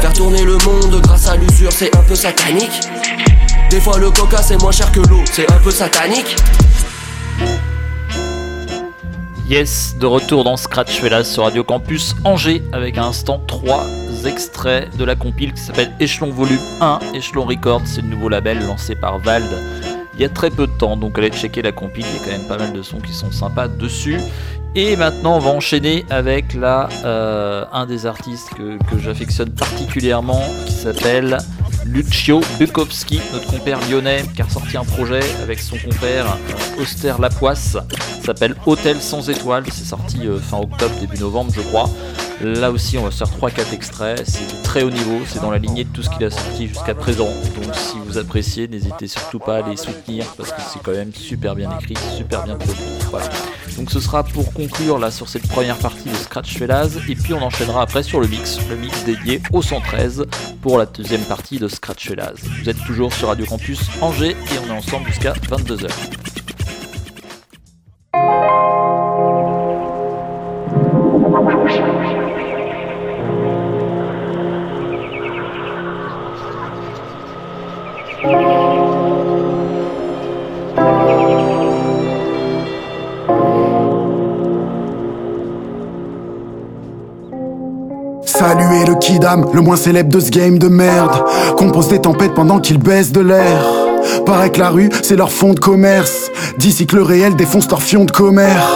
[0.00, 2.82] Faire tourner le monde grâce à l'usure, c'est un peu satanique.
[3.68, 6.36] Des fois le coca c'est moins cher que l'eau, c'est un peu satanique.
[9.48, 13.86] Yes, de retour dans Scratch Velas sur Radio Campus Angers avec un instant 3
[14.24, 18.64] extraits de la compile qui s'appelle Échelon Volume 1, Échelon Records, c'est le nouveau label
[18.64, 19.50] lancé par Vald
[20.18, 22.24] il y a très peu de temps, donc allez checker la compile, il y a
[22.24, 24.18] quand même pas mal de sons qui sont sympas dessus.
[24.80, 30.40] Et maintenant, on va enchaîner avec la, euh, un des artistes que, que j'affectionne particulièrement,
[30.66, 31.38] qui s'appelle
[31.84, 37.14] Lucio Bukowski, notre compère lyonnais, qui a ressorti un projet avec son compère euh, Auster
[37.18, 37.76] Lapoisse,
[38.24, 41.90] s'appelle Hôtel sans étoiles, c'est sorti euh, fin octobre, début novembre, je crois.
[42.40, 44.22] Là aussi, on va faire 3-4 extraits.
[44.24, 45.18] C'est de très haut niveau.
[45.26, 47.30] C'est dans la lignée de tout ce qu'il a sorti jusqu'à présent.
[47.56, 51.12] Donc, si vous appréciez, n'hésitez surtout pas à les soutenir parce que c'est quand même
[51.12, 52.84] super bien écrit, super bien produit.
[53.10, 53.26] Voilà.
[53.78, 56.98] Donc, ce sera pour conclure là sur cette première partie de Scratch Felaz.
[57.08, 60.26] Et puis, on enchaînera après sur le mix, le mix dédié au 113
[60.60, 62.34] pour la deuxième partie de Scratch Felaz.
[62.60, 65.88] Vous êtes toujours sur Radio Campus Angers et on est ensemble jusqu'à 22h.
[88.78, 91.24] Saluer le Kidam, le moins célèbre de ce game de merde.
[91.56, 93.60] Compose des tempêtes pendant qu'il baisse de l'air.
[94.24, 96.30] Paraît que la rue, c'est leur fond de commerce.
[96.58, 98.68] D'ici que le réel défonce leur fion de commère.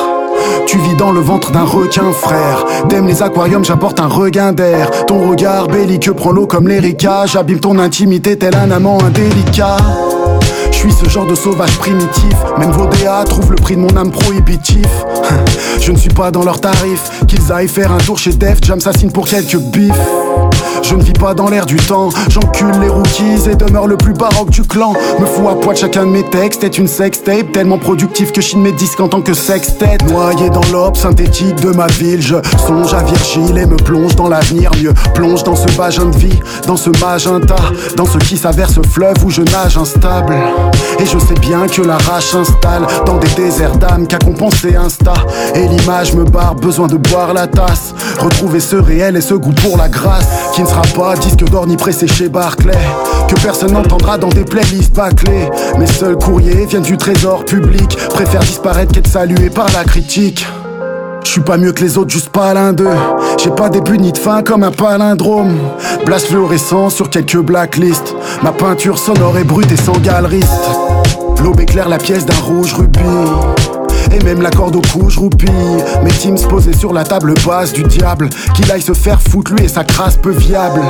[0.66, 2.64] Tu vis dans le ventre d'un requin, frère.
[2.88, 4.90] T'aimes les aquariums, j'apporte un regain d'air.
[5.06, 7.26] Ton regard belliqueux prend l'eau comme l'Erika.
[7.26, 9.76] J'abîme ton intimité tel un amant indélicat.
[10.82, 12.34] Suis ce genre de sauvage primitif.
[12.58, 14.88] Même vos DA trouvent le prix de mon âme prohibitif.
[15.80, 17.24] Je ne suis pas dans leurs tarifs.
[17.28, 19.92] Qu'ils aillent faire un tour chez Def, j'assassine pour quelques bifs.
[20.82, 24.12] Je ne vis pas dans l'air du temps, j'encule les rookies et demeure le plus
[24.12, 24.94] baroque du clan.
[25.20, 28.60] Me fous à poil chacun de mes textes, est une sextape tellement productif que chine
[28.60, 29.98] mes disques en tant que sextet.
[30.08, 34.28] Noyé dans l'op synthétique de ma ville, je songe à Virgile et me plonge dans
[34.28, 34.70] l'avenir.
[34.82, 37.56] Mieux plonge dans ce vagin de vie, dans ce magenta,
[37.96, 40.36] dans ce qui s'avère ce fleuve où je nage instable.
[40.98, 45.14] Et je sais bien que la rage s'installe dans des déserts d'âme qu'a compensé Insta.
[45.54, 47.94] Et l'image me barre, besoin de boire la tasse.
[48.18, 50.26] Retrouver ce réel et ce goût pour la grâce
[50.72, 52.78] sera pas disque d'or ni pressé chez Barclay.
[53.28, 55.48] Que personne n'entendra dans des playlists bâclées.
[55.78, 57.96] Mes seuls courriers viennent du trésor public.
[58.10, 60.46] Préfère disparaître qu'être salué par la critique.
[61.24, 62.88] Je suis pas mieux que les autres, juste pas l'un d'eux.
[63.42, 65.56] J'ai pas début ni de fin comme un palindrome.
[66.04, 68.14] Blast fluorescent sur quelques blacklists.
[68.42, 70.70] Ma peinture sonore est brute et sans galeriste.
[71.42, 73.81] L'aube éclaire la pièce d'un rouge rubis.
[74.12, 75.50] Et même la corde au cou, je roupille.
[76.04, 78.28] Mes teams posés sur la table basse du diable.
[78.54, 80.82] Qu'il aille se faire foutre lui et sa crasse peu viable.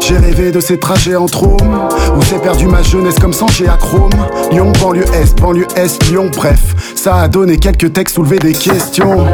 [0.00, 3.76] J'ai rêvé de ces trajets en trôme Où s'est perdu ma jeunesse comme sans à
[3.76, 4.10] chrome
[4.52, 9.26] Lyon, banlieue Est, banlieue Est, Lyon, bref Ça a donné quelques textes, soulevé des questions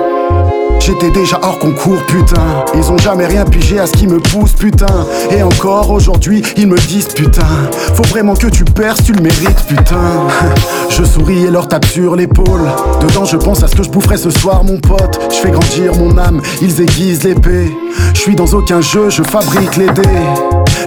[0.84, 2.64] J'étais déjà hors concours, putain.
[2.74, 5.06] Ils ont jamais rien pigé à ce qui me pousse, putain.
[5.30, 7.46] Et encore aujourd'hui, ils me disent, putain.
[7.94, 10.26] Faut vraiment que tu perces, tu le mérites, putain.
[10.90, 12.68] Je souris et leur tape sur l'épaule.
[13.00, 15.20] Dedans, je pense à ce que je boufferai ce soir, mon pote.
[15.30, 17.72] Je fais grandir mon âme, ils aiguisent l'épée.
[18.12, 20.02] Je suis dans aucun jeu, je fabrique les dés.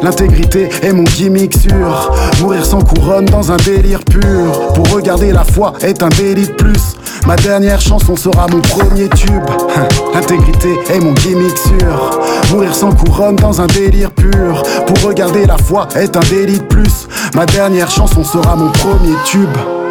[0.03, 2.12] L'intégrité est mon gimmick sûr.
[2.41, 4.73] Mourir sans couronne dans un délire pur.
[4.75, 6.95] Pour regarder la foi est un délit de plus.
[7.25, 9.43] Ma dernière chanson sera mon premier tube.
[10.13, 12.19] L'intégrité est mon gimmick sûr.
[12.52, 14.63] Mourir sans couronne dans un délire pur.
[14.88, 17.08] Pour regarder la foi est un délit de plus.
[17.36, 19.85] Ma dernière chanson sera mon premier tube.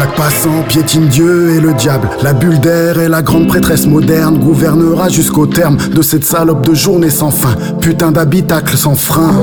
[0.00, 2.08] Chaque passant piétine Dieu et le diable.
[2.22, 6.72] La bulle d'air et la grande prêtresse moderne gouvernera jusqu'au terme de cette salope de
[6.72, 7.54] journée sans fin.
[7.82, 9.34] Putain d'habitacle sans frein.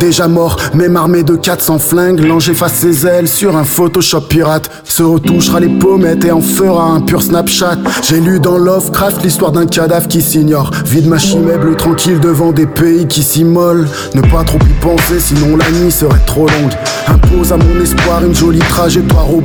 [0.00, 4.68] Déjà mort, même armé de 400 flingues, l'ange efface ses ailes sur un Photoshop pirate.
[4.82, 7.78] Se retouchera les pommettes et en fera un pur Snapchat.
[8.02, 10.72] J'ai lu dans Lovecraft l'histoire d'un cadavre qui s'ignore.
[10.86, 13.86] Vide ma chimèble tranquille devant des pays qui s'immolent.
[14.16, 16.72] Ne pas trop y penser, sinon la nuit serait trop longue.
[17.06, 19.40] Impose à mon espoir une jolie trajectoire au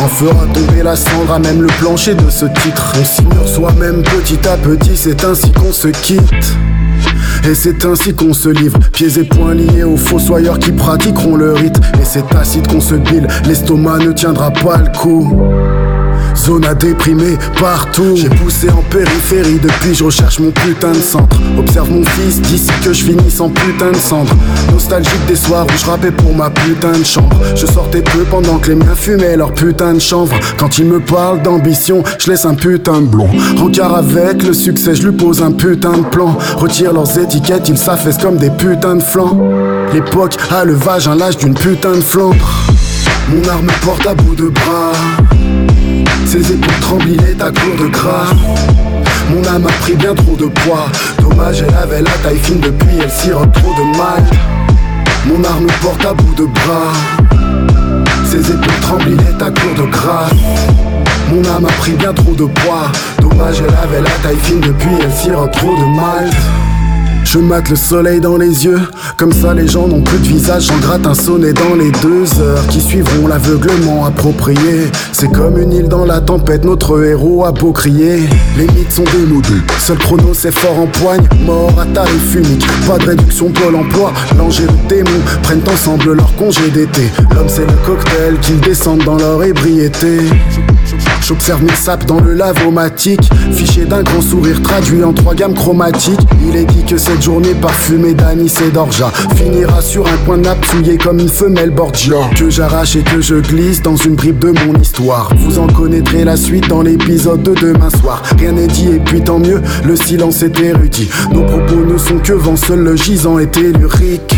[0.00, 2.94] En fera tomber la cendre à même le plancher de ce titre.
[3.00, 6.56] On s'ignore soi-même petit à petit, c'est ainsi qu'on se quitte.
[7.48, 11.52] Et c'est ainsi qu'on se livre, pieds et poings liés aux fossoyeurs qui pratiqueront le
[11.52, 11.76] rite.
[12.00, 15.36] Et c'est acide qu'on se bile, l'estomac ne tiendra pas le coup.
[16.36, 18.16] Zone à déprimer partout.
[18.16, 21.36] J'ai poussé en périphérie depuis je recherche mon putain de centre.
[21.58, 24.34] Observe mon fils d'ici que je finisse en putain de cendre.
[24.72, 27.36] Nostalgique des soirs où je rappais pour ma putain de chambre.
[27.54, 30.34] Je sortais peu pendant que les miens fumaient leur putain de chanvre.
[30.58, 33.28] Quand ils me parlent d'ambition, je laisse un putain de blond.
[33.56, 36.36] Rencard avec le succès, je lui pose un putain de plan.
[36.56, 39.38] Retire leurs étiquettes, ils s'affaissent comme des putains de flancs.
[39.92, 42.48] L'époque a le vagin l'âge d'une putain de flandre.
[43.28, 44.92] Mon arme porte à bout de bras.
[46.26, 48.32] Ses épaules est à court de gras.
[49.30, 50.86] Mon âme a pris bien trop de poids.
[51.20, 54.24] Dommage, elle avait la taille fine depuis, elle sirote trop de mal.
[55.26, 56.92] Mon arme porte à bout de bras.
[58.24, 60.32] Ses épaules est à court de grâce.
[61.30, 62.90] Mon âme a pris bien trop de poids.
[63.20, 66.30] Dommage, elle avait la taille fine depuis, elle sirote trop de mal.
[67.32, 68.78] Je mate le soleil dans les yeux,
[69.16, 72.26] comme ça les gens n'ont plus de visage, j'en gratte un sonnet dans les deux
[72.42, 74.90] heures qui suivront l'aveuglement approprié.
[75.12, 78.28] C'est comme une île dans la tempête, notre héros a beau crier.
[78.58, 82.98] Les mythes sont démodés, seul chrono c'est fort en poigne, mort à tarif unique, pas
[82.98, 84.12] de réduction pôle emploi.
[84.36, 87.10] L'ange et le démon prennent ensemble leur congé d'été.
[87.34, 90.18] L'homme c'est le cocktail qu'ils descendent dans leur ébriété.
[91.22, 96.20] J'observe mes sapes dans le lavomatique Fiché d'un grand sourire traduit en trois gammes chromatiques
[96.44, 100.98] Il est dit que journée parfumée d'anis et d'orgeat Finira sur un coin nappe souillé
[100.98, 102.16] comme une femelle Borgia.
[102.36, 105.30] Que j'arrache et que je glisse dans une bribe de mon histoire.
[105.36, 108.22] Vous en connaîtrez la suite dans l'épisode de demain soir.
[108.38, 111.08] Rien n'est dit et puis tant mieux, le silence est érudit.
[111.32, 114.34] Nos propos ne sont que vent, seul le gisant est tellurique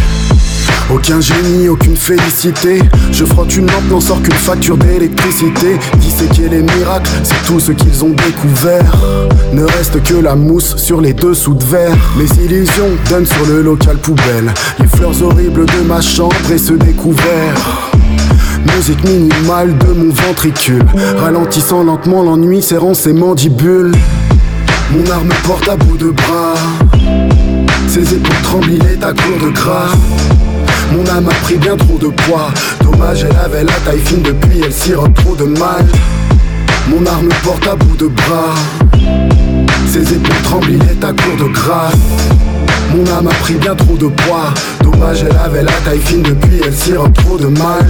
[0.92, 2.80] aucun génie, aucune félicité.
[3.12, 5.78] Je frotte une lampe, n'en sort qu'une facture d'électricité.
[5.98, 8.92] Disséquer les miracles, c'est tout ce qu'ils ont découvert.
[9.52, 11.96] Ne reste que la mousse sur les dessous de verre.
[12.16, 14.52] Mes illusions donnent sur le local poubelle.
[14.78, 17.90] Les fleurs horribles de ma chambre et ce découvert.
[18.76, 20.84] Musique minimale de mon ventricule.
[21.18, 23.92] Ralentissant lentement l'ennui, serrant ses mandibules.
[24.92, 26.54] Mon arme porte à bout de bras.
[27.88, 29.90] Ses épaules tremblent, il est à court de gras.
[30.94, 32.50] Mon âme a pris bien trop de poids.
[32.80, 35.84] Dommage, elle avait la taille fine depuis, elle sirote trop de mal.
[36.88, 38.54] Mon arme porte à bout de bras.
[39.88, 41.94] Ses épaules tremblent, il est à court de grâce.
[42.94, 44.54] Mon âme a pris bien trop de poids.
[44.82, 47.86] Dommage, elle avait la taille fine depuis, elle sirote trop de mal.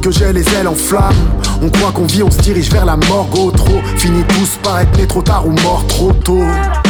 [0.00, 1.14] Que j'ai les ailes en flammes.
[1.62, 3.80] On croit qu'on vit, on se dirige vers la morgue au trop.
[3.96, 6.42] Finit tous par être né trop tard ou mort trop tôt.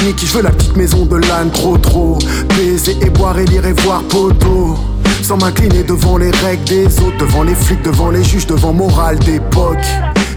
[0.04, 2.18] Nicky, je veux la petite maison de l'âne trop trop.
[2.56, 4.76] Baiser et boire et lire et voir poteau.
[5.22, 9.18] Sans m'incliner devant les règles des autres, devant les flics, devant les juges, devant morale
[9.18, 9.86] d'époque.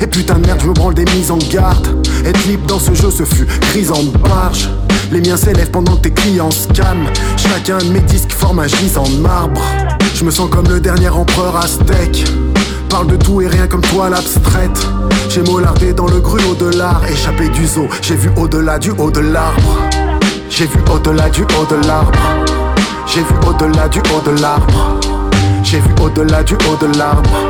[0.01, 2.07] Et putain de merde, je me branle des mises en garde.
[2.25, 4.69] Être libre dans ce jeu, ce fut crise en barge.
[5.11, 7.07] Les miens s'élèvent pendant que tes clients se calment.
[7.37, 9.61] Chacun de mes disques forme un gisant en marbre.
[10.15, 12.25] Je me sens comme le dernier empereur aztèque.
[12.89, 14.79] Parle de tout et rien comme toi l'abstraite.
[15.29, 17.87] J'ai mollardé dans le gruau de l'art, échappé du zoo.
[18.01, 19.79] J'ai vu au-delà du haut de l'arbre.
[20.49, 22.19] J'ai vu au-delà du haut de l'arbre.
[23.07, 24.99] J'ai vu au-delà du haut de l'arbre.
[25.63, 27.49] J'ai vu au-delà du haut de l'arbre.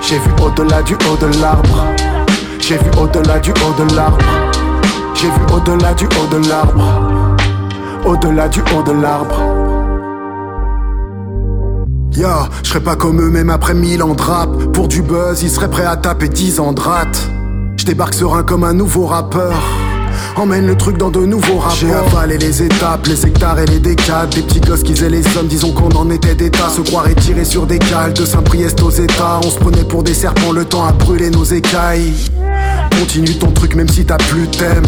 [0.00, 1.86] J'ai vu au-delà du haut de l'arbre.
[2.60, 4.47] J'ai vu au-delà du haut de l'arbre.
[5.20, 7.36] J'ai vu au-delà du haut de l'arbre.
[8.04, 9.42] Au-delà du haut de l'arbre.
[12.12, 14.70] Ya, je serais pas comme eux même après mille ans de.
[14.72, 16.80] Pour du buzz, ils seraient prêts à taper 10 ans de.
[17.76, 19.54] Je débarque serein comme un nouveau rappeur.
[20.36, 21.76] Emmène le truc dans de nouveaux rapports.
[21.80, 24.30] J'ai avalé les étapes, les hectares et les décades.
[24.30, 26.68] Des petits gosses qui faisaient les sommes, disons qu'on en était d'état.
[26.68, 29.40] Se croirait tirer sur des cales, de Saint-Priest aux États.
[29.44, 32.14] On se prenait pour des serpents, le temps a brûlé nos écailles.
[32.90, 34.82] Continue ton truc même si t'as plus de.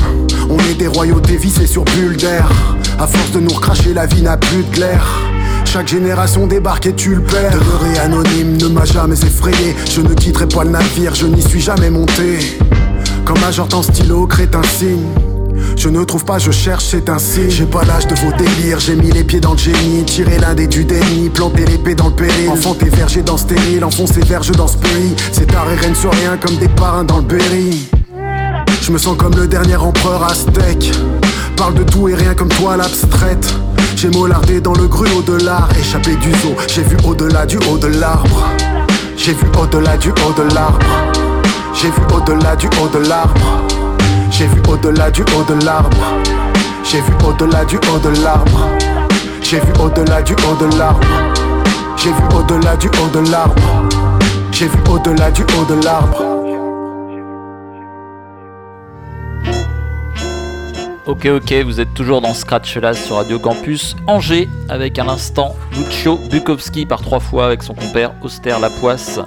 [0.49, 2.51] On est des royautés vissées sur bulle d'air.
[2.99, 5.07] À force de nous recracher, la vie n'a plus de glaire.
[5.65, 7.53] Chaque génération débarque et tu le perds.
[7.53, 9.77] Demeurer anonyme ne m'a jamais effrayé.
[9.91, 12.59] Je ne quitterai pas le navire, je n'y suis jamais monté.
[13.25, 15.30] Comme Major en stylo, crée un signe.
[15.77, 17.51] Je ne trouve pas, je cherche, c'est signe.
[17.51, 20.05] J'ai pas l'âge de vos délires, j'ai mis les pieds dans le génie.
[20.05, 22.49] Tiré l'un des du déni, planter l'épée dans le péril.
[22.51, 25.15] Enfant tes vergers dans stérile, enfoncer verges dans ce pays.
[25.33, 27.89] C'est arrêt reine sur rien comme des parrains dans le Berry.
[28.83, 30.93] Je me sens comme le dernier empereur aztèque.
[31.57, 33.55] Parle de tout et rien comme toi l'abstraite.
[33.97, 36.55] J'ai mollardé dans le gruau de l'art, échappé du zoo.
[36.69, 38.49] J'ai vu au-delà du haut de l'arbre.
[39.17, 40.87] J'ai vu au-delà du haut de l'arbre.
[41.75, 43.63] J'ai vu au-delà du haut de l'arbre.
[44.31, 45.97] J'ai vu au-delà du haut de l'arbre.
[46.85, 48.69] J'ai vu au-delà du haut de l'arbre.
[49.43, 51.07] J'ai vu au-delà du haut de l'arbre.
[51.97, 53.89] J'ai vu au-delà du haut de l'arbre.
[54.53, 56.23] J'ai vu au-delà du haut de l'arbre.
[61.07, 65.57] Ok, ok, vous êtes toujours dans Scratch là sur Radio Campus Angers avec à l'instant
[65.77, 69.19] Lucio Bukowski par trois fois avec son compère Auster Lapoisse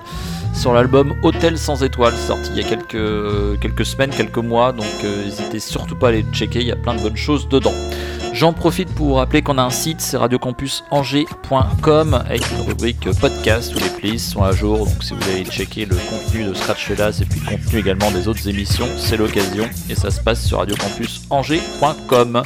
[0.54, 5.26] sur l'album Hôtel sans étoiles sorti il y a quelques, semaines, quelques mois donc euh,
[5.26, 7.74] n'hésitez surtout pas à aller le checker, il y a plein de bonnes choses dedans.
[8.34, 13.76] J'en profite pour vous rappeler qu'on a un site, c'est radiocampusangers.com avec une rubrique podcast
[13.76, 14.80] où les playlists sont à jour.
[14.88, 18.10] Donc si vous voulez checker le contenu de Scratch Fellas et puis le contenu également
[18.10, 19.70] des autres émissions, c'est l'occasion.
[19.88, 22.42] Et ça se passe sur radiocampusangers.com.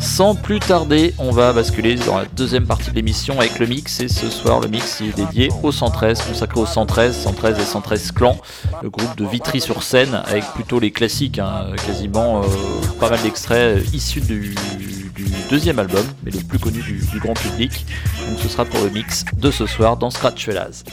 [0.00, 4.00] Sans plus tarder, on va basculer dans la deuxième partie de l'émission avec le mix.
[4.00, 8.12] Et ce soir, le mix est dédié au 113, consacré au 113, 113 et 113
[8.12, 8.38] Clan,
[8.82, 12.46] le groupe de Vitry-sur-Seine, avec plutôt les classiques, hein, quasiment euh,
[13.00, 15.05] pas mal d'extraits issus du, du
[15.48, 17.86] deuxième album, mais le plus connu du, grand public.
[18.28, 20.84] Donc ce sera pour le mix de ce soir dans Scratch Fellas.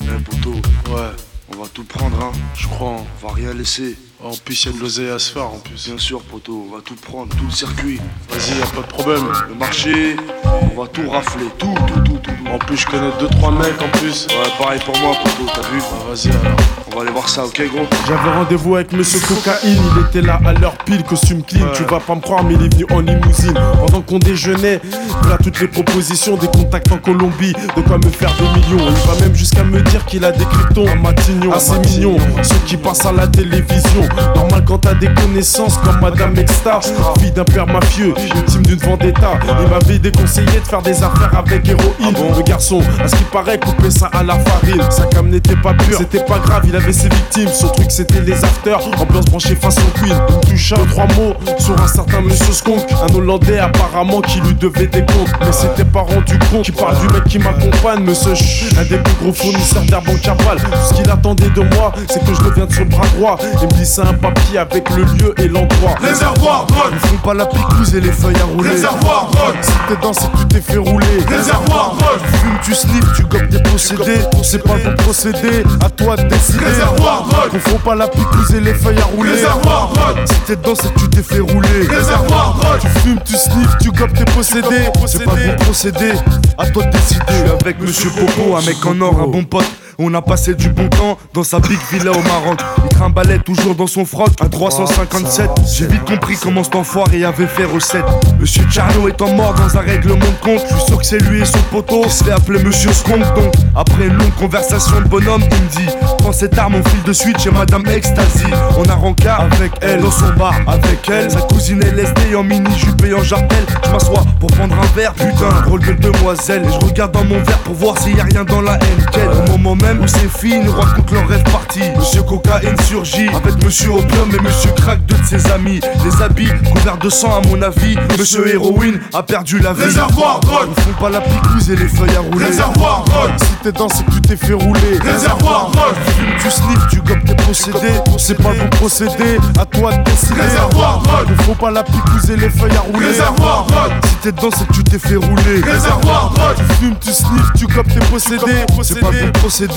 [0.00, 1.10] Eh ouais,
[1.52, 2.32] on va tout prendre, hein.
[2.54, 3.96] Je crois, on va rien laisser.
[4.22, 5.86] En plus, il y a de l'oseille à se faire en plus.
[5.86, 8.00] Bien sûr, poto, on va tout prendre, tout le circuit.
[8.30, 9.26] Vas-y, y a pas de problème.
[9.48, 12.03] Le marché, on va tout rafler, tout, tout.
[12.50, 14.26] En plus, je connais 2-3 mecs en plus.
[14.28, 15.78] Ouais, pareil pour moi, poto, t'as vu?
[15.78, 16.83] Bah, Vas-y alors.
[16.94, 20.38] On va aller voir ça, ok, gros J'avais rendez-vous avec Monsieur Cocaïne, il était là
[20.46, 21.66] à l'heure pile, costume clean.
[21.74, 23.58] Tu vas pas me croire, mais il est venu en limousine.
[23.80, 24.80] Pendant qu'on déjeunait,
[25.28, 28.86] là toutes les propositions, des contacts en Colombie, de quoi me faire des millions.
[28.88, 32.16] Il va même jusqu'à me dire qu'il a des cryptons à Matignon, assez mignon.
[32.44, 34.08] Ceux qui passent à la télévision.
[34.36, 36.78] Normal quand t'as des connaissances comme Madame Exta,
[37.18, 39.32] fille d'un père mafieux, victime d'une vendetta.
[39.62, 42.14] Il m'avait déconseillé de faire des affaires avec héroïne.
[42.36, 44.80] Le garçon, à ce qui paraît, coupait ça à la farine.
[44.90, 47.48] Sa cam n'était pas pure, c'était pas grave, il avait ses victimes.
[47.48, 50.14] Son truc c'était les afters, ambiance branchée façon Queen.
[50.28, 54.54] Il me toucha trois mots sur un certain monsieur Skunk, un Hollandais apparemment qui lui
[54.54, 55.32] devait des comptes.
[55.40, 58.98] Mais c'était pas rendu compte, qui parle du mec qui m'accompagne, monsieur Chut, un des
[58.98, 60.58] plus gros fournisseurs d'herbes en cavale.
[60.58, 63.38] Tout ce qu'il attendait de moi, c'est que je devienne sur le bras droit.
[63.60, 65.94] Il me glissait un papier avec le lieu et l'endroit.
[66.00, 66.92] Réservoir drogue.
[66.92, 68.70] Ils font pas la picouse et les feuilles à rouler.
[68.70, 69.56] Réservoir drogue.
[69.62, 71.06] Si t'es dans, que tu t'es fait rouler.
[71.28, 72.20] Réservoir drogue.
[72.24, 74.20] Tu fumes, tu sniffes, tu gobes des procédés.
[74.42, 76.64] C'est pas le bon procédé, à toi de décider.
[76.74, 77.50] Réservoir drogue.
[77.50, 79.30] Confonds pas la picouse et les feuilles à rouler.
[79.30, 80.18] Réservoir drogue.
[80.26, 81.86] Si t'es dedans, c'est que tu t'es fait rouler.
[81.88, 82.80] Réservoir drogue.
[82.80, 84.90] Tu fumes, tu sniffes, tu gobes tes procédés.
[85.06, 86.12] C'est pas bon procédé,
[86.58, 87.22] à toi de décider.
[87.28, 89.64] Je suis avec Monsieur Popo, un mec en or, un bon pote.
[89.98, 92.58] On a passé du bon temps dans sa big villa au Maroc.
[92.84, 95.50] Il trimballait toujours dans son froc à 357.
[95.72, 98.04] J'ai vite compris comment cet enfoiré avait fait recette.
[98.40, 101.42] Monsieur Charlot étant mort dans un règlement de compte, je suis sûr que c'est lui
[101.42, 102.90] et son poteau qui se fait appeler Monsieur.
[103.36, 107.02] Donc, après une longue conversation de bonhomme, il me dit Prends cette arme, on file
[107.02, 108.46] de suite chez Madame Ecstasy.
[108.78, 111.30] On a rencard avec elle dans son bar, avec elle.
[111.30, 113.64] Sa cousine LSD en mini-jupe et en jartel.
[113.84, 116.64] Je m'assois pour prendre un verre, putain, rôle de demoiselle.
[116.64, 119.50] Et je regarde dans mon verre pour voir s'il y a rien dans la haine.
[119.54, 121.80] Au moment même où ces filles nous racontent leur rêve parti.
[121.96, 125.80] Monsieur Cocaïne surgit avec Monsieur Opium et Monsieur Crack, deux de ses amis.
[126.04, 127.96] Les habits couverts de sang, à mon avis.
[128.18, 129.84] Monsieur Héroïne a perdu la vie.
[129.84, 130.68] Réservoir drogue.
[130.76, 132.46] Ils font pas la picouse et les feuilles à rouler.
[132.46, 133.30] Réservoir drogue.
[133.38, 134.98] Si t'es dans, c'est que tu t'es fait rouler.
[135.02, 135.94] Réservoir drogue.
[136.40, 137.94] Tu sniffes, tu gobes tes procédés.
[138.18, 140.40] C'est pas ton procédé, à toi de décider.
[140.40, 141.28] Réservoir drogue.
[141.30, 143.06] Il faut pas la picouser les feuilles à rouler.
[143.06, 143.92] Réservoir drogue.
[144.08, 145.60] Si t'es dedans, c'est que tu t'es fait rouler.
[145.62, 146.56] Réservoir drogue.
[146.56, 148.64] Tu fumes, tu sniffes, tu copes tes possédés.
[148.82, 149.73] C'est pas ton procédé,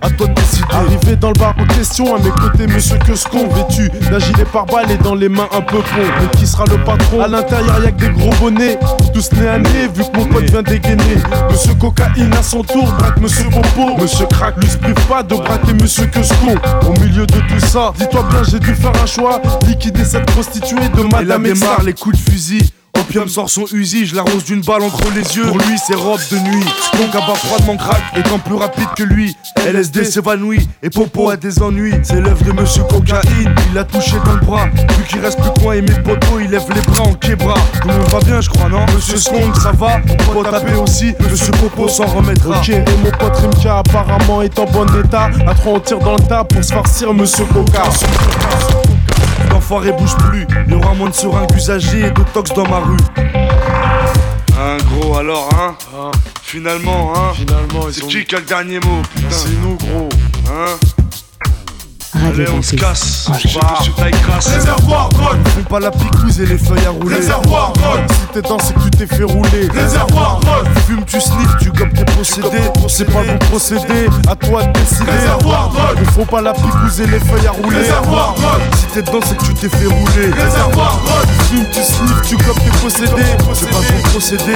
[0.00, 0.62] à toi de décider.
[0.70, 4.90] Arrivé dans le bar en question, à mes côtés, monsieur Cuscon, vêtu d'un gilet pare-balles
[4.90, 6.02] et dans les mains un peu con.
[6.20, 7.20] Mais qui sera le patron?
[7.20, 8.78] À l'intérieur, y'a que des gros bonnets,
[9.12, 11.16] tous nez à nez, vu que mon pote vient dégainer.
[11.50, 14.00] Monsieur Cocaïne à son tour braque monsieur Popo.
[14.00, 16.54] Monsieur Crack lui se prive pas de braquer monsieur Cuscon.
[16.86, 20.88] Au milieu de tout ça, dis-toi bien, j'ai dû faire un choix, liquider cette prostituée
[20.94, 22.72] de Et là Madame démarre les coups de fusil.
[22.98, 25.46] Opium sort son Uzi, je l'arrose d'une balle entre les yeux.
[25.46, 26.64] Pour lui, c'est robe de nuit.
[26.98, 29.36] Donc abat froidement crack, étant plus rapide que lui.
[29.66, 31.94] LSD s'évanouit et Popo a des ennuis.
[32.02, 34.66] C'est l'œuvre de Monsieur Cocaïne, il l'a touché dans le bras.
[34.98, 37.54] Vu qu'il reste plus quoi aimer le poteau, il lève les bras en kebra.
[37.80, 38.84] Tout le monde va bien, je crois, non?
[38.94, 40.00] Monsieur Skong, ça va?
[40.32, 42.58] Pour taper aussi, Monsieur Popo s'en remettra.
[42.58, 45.30] Ok, et mon pote Rimka apparemment est en bon état.
[45.46, 47.84] À trois, on tire dans le tas pour se farcir monsieur Coca.
[49.52, 52.78] L'enfoiré bouge plus, il y aura moins de seringues usagées et de tox dans ma
[52.78, 52.96] rue.
[54.58, 55.76] Hein, gros, alors, hein?
[56.42, 57.32] Finalement, hein?
[57.34, 59.28] Finalement, C'est qui qui a le dernier mot, putain?
[59.30, 60.08] C'est nous, gros.
[60.50, 60.76] Hein?
[62.22, 63.30] Radio Allez, on se casse.
[63.96, 64.48] Taille crasse.
[64.48, 65.08] Réservoir.
[65.34, 67.16] Ils font pas la picouse et les feuilles à rouler.
[67.16, 68.00] Réservoir drogue.
[68.10, 69.68] Si t'es dans, c'est que tu t'es fait rouler.
[69.72, 70.40] Réservoir.
[70.74, 72.70] Tu fumes, tu sniffes, tu gobes tes procédés.
[72.88, 75.10] C'est pas ton procédé, à toi de décider.
[75.10, 75.98] Réservoir drogue.
[76.00, 77.78] Il faut pas la picouser les feuilles à rouler.
[77.78, 78.62] Réservoir drogue.
[78.76, 80.30] Si t'es dedans, c'est que tu t'es fait rouler.
[80.32, 81.00] Réservoir.
[81.28, 83.22] Tu fumes, tu sniffes, tu copes tes possédés.
[83.54, 84.54] C'est pas ton procédé,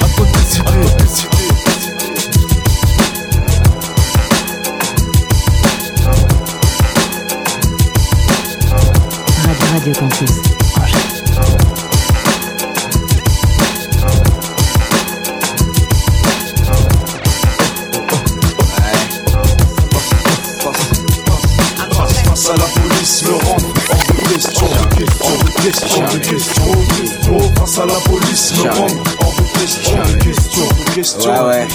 [0.00, 1.47] à toi de décider.
[9.78, 10.30] Radio Campus.
[22.48, 23.24] À la police,
[24.32, 24.66] question.
[25.38, 26.62] De question, question.
[27.30, 30.47] Oh, à la police, me rendre hors de
[30.94, 31.46] question.
[31.46, 31.66] Ouais, ouais.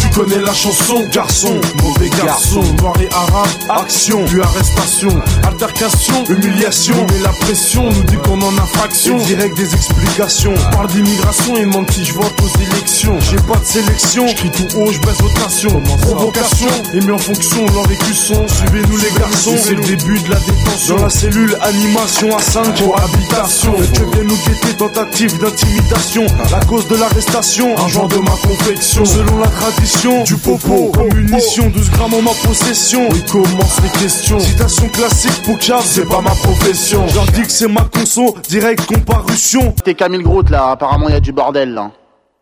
[0.00, 2.62] Tu connais la chanson, garçon, mauvais garçon.
[2.80, 5.10] Noir et arabe, action, puis arrestation.
[5.46, 6.94] Altercation, humiliation.
[6.98, 9.18] On met la pression, nous dit qu'on en a fraction.
[9.18, 10.54] Et direct des explications.
[10.56, 13.18] On parle d'immigration, il demande je vote aux élections.
[13.20, 14.26] J'ai pas de sélection.
[14.28, 15.82] Je crie tout haut, je baisse aux nations.
[16.02, 18.46] Provocation, et mis en fonction, leur écusson.
[18.48, 19.54] Suivez-nous les garçons.
[19.56, 20.96] C'est le début de la détention.
[20.96, 23.74] Dans la cellule, animation à 5 Cohabitation.
[23.92, 26.26] Tu viens nous guetter, tentative d'intimidation.
[26.50, 29.04] La cause de l'arrestation, Un genre de ma confection.
[29.04, 33.08] Selon la tradition, du popo, comme munition, 12 grammes en ma possession.
[33.10, 34.38] Oui, commence les questions.
[34.40, 37.06] Citation classique, Poucave, c'est pas ma profession.
[37.08, 39.72] J'en dis que c'est ma conso, direct comparution.
[39.84, 41.90] T'es Camille Groot là, apparemment il y a du bordel là.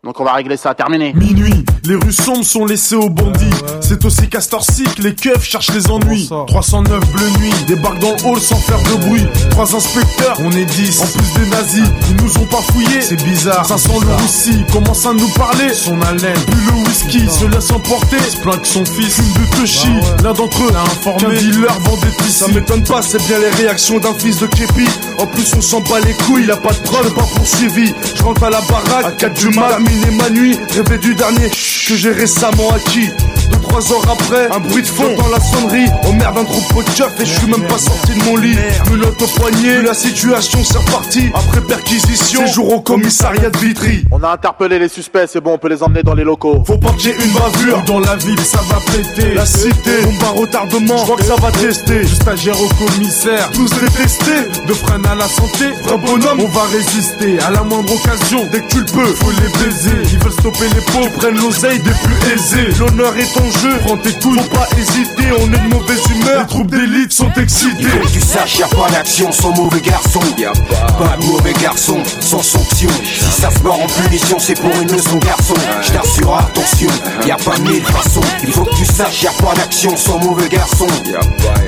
[0.03, 1.13] Donc on va régler ça, terminé.
[1.13, 3.45] Minuit, les rues sombres sont laissées aux bandits.
[3.81, 6.29] C'est aussi Castorcic, les keufs cherchent les ennuis.
[6.47, 9.25] 309 bleu nuit, débarque dans le hall sans faire de bruit.
[9.51, 11.01] Trois inspecteurs, on est 10.
[11.01, 13.01] En plus des nazis, ils nous ont pas fouillés.
[13.01, 15.73] C'est bizarre, ça sent le roussi, commence à nous parler.
[15.73, 18.19] Son haleine, puis le whisky, se laisse emporter.
[18.19, 19.87] Se plaint que son fils fume de Toshi.
[20.23, 21.19] L'un d'entre eux l'a informé.
[21.19, 22.31] Qu'un dealer vendait ici.
[22.31, 24.87] Ça m'étonne pas, c'est bien les réactions d'un fils de Képi.
[25.19, 27.93] En plus, on s'en bat les couilles, il a pas de preuve, pas poursuivi.
[28.15, 31.49] Je rentre à la baraque, à 4 du mat, terminé ma nuit, rêvé du dernier
[31.87, 33.09] que j'ai récemment acquis.
[33.51, 35.85] Deux, trois heures après, un bruit de fond dans la sonnerie.
[36.07, 38.57] Oh merde, un troupeau de keufs et je suis même pas sorti de mon lit.
[38.89, 41.29] Mulotte au poignet, la situation c'est reparti.
[41.33, 44.03] Après perquisition, séjour au commissariat de Vitry.
[44.11, 46.63] On a interpellé les suspects, c'est bon, on peut les emmener dans les locaux.
[46.65, 47.83] Faut pas qu'il y ait une bavure.
[47.85, 49.33] Dans la ville, ça va péter.
[49.35, 51.99] La cité, bombe à retardement, je crois que ça va tester.
[51.99, 55.65] Du stagiaire au commissaire, Tous détestés, de freine à la santé.
[55.83, 58.47] vrai bonhomme, On va résister à la moindre occasion.
[58.51, 59.05] dès que tu le peux.
[59.15, 61.11] Faut les baiser, ils veulent stopper les pauvres.
[61.17, 62.71] Prennent l'oseille des plus aisés.
[62.79, 66.41] L'honneur est ton jeu, prends tes couilles, faut pas hésiter, on est de mauvaise humeur,
[66.41, 67.75] les troupes d'élite sont excités.
[67.79, 70.19] Il faut que tu saches, y'a pas d'action sans mauvais garçon.
[70.37, 72.89] Y'a pas, de mauvais garçon sans sanction.
[73.03, 75.55] Si ça se mord en punition, c'est pour une leçon garçon.
[75.81, 76.89] Je t'assure, attention,
[77.25, 78.21] y'a pas mille façons.
[78.43, 80.87] Il faut que tu saches, y'a pas d'action sans mauvais garçon.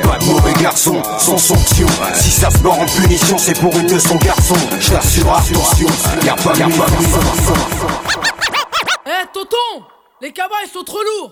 [0.03, 1.87] Pas de mauvais garçon sans sanction.
[2.13, 4.55] Si ça se mord en punition, c'est pour une leçon garçon.
[4.79, 5.87] Je t'assure, attention,
[6.23, 8.36] y'a pas mille façons.
[9.07, 9.85] Eh, tonton
[10.21, 11.31] Les cabas, ils sont trop lourds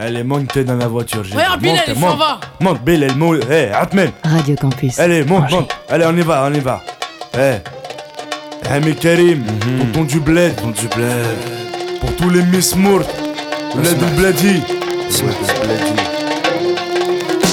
[0.00, 1.60] Allez, monte dans la voiture, j'ai Regarde.
[1.60, 2.18] Bilal, Monte, il s'en monte.
[2.18, 2.40] va.
[2.60, 3.40] Monte, Bilal, monte.
[3.50, 4.12] Eh, Atmen.
[4.22, 4.98] Radio Campus.
[4.98, 5.74] Allez, monte, monte.
[5.88, 6.82] Allez, on y va, on y va.
[7.36, 7.56] Eh.
[8.70, 9.44] Eh, mais Karim,
[9.92, 10.54] tonton du bled.
[10.56, 11.98] Tonton du bled.
[12.00, 13.02] Pour tous les Miss Mourt.
[13.74, 14.62] Bled ou Bledi.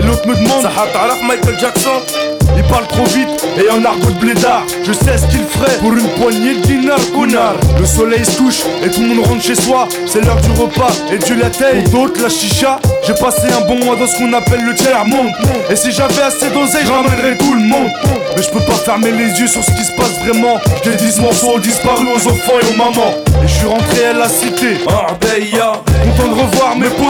[0.00, 0.66] Et l'autre me demande
[1.26, 1.90] Michael Jackson.
[2.56, 3.28] il parle trop vite.
[3.58, 6.98] Et en argot de blédard Je sais ce qu'il ferait pour une poignée de dinars
[7.14, 9.88] connard Le soleil se couche et tout le monde rentre chez soi.
[10.06, 13.96] C'est l'heure du repas et du latte d'autres la chicha J'ai passé un bon mois
[13.96, 15.32] dans ce qu'on appelle le tiers monde.
[15.68, 17.90] Et si j'avais assez d'oseille je ramènerais tout le monde.
[18.36, 20.58] Mais je peux pas fermer les yeux sur ce qui se passe vraiment.
[20.82, 23.14] Je dédie ce morceau aux disparus, aux enfants et aux mamans.
[23.44, 24.78] Et je suis rentré à la cité.
[24.88, 25.72] Arbeya
[26.02, 27.09] Content de revoir mes potos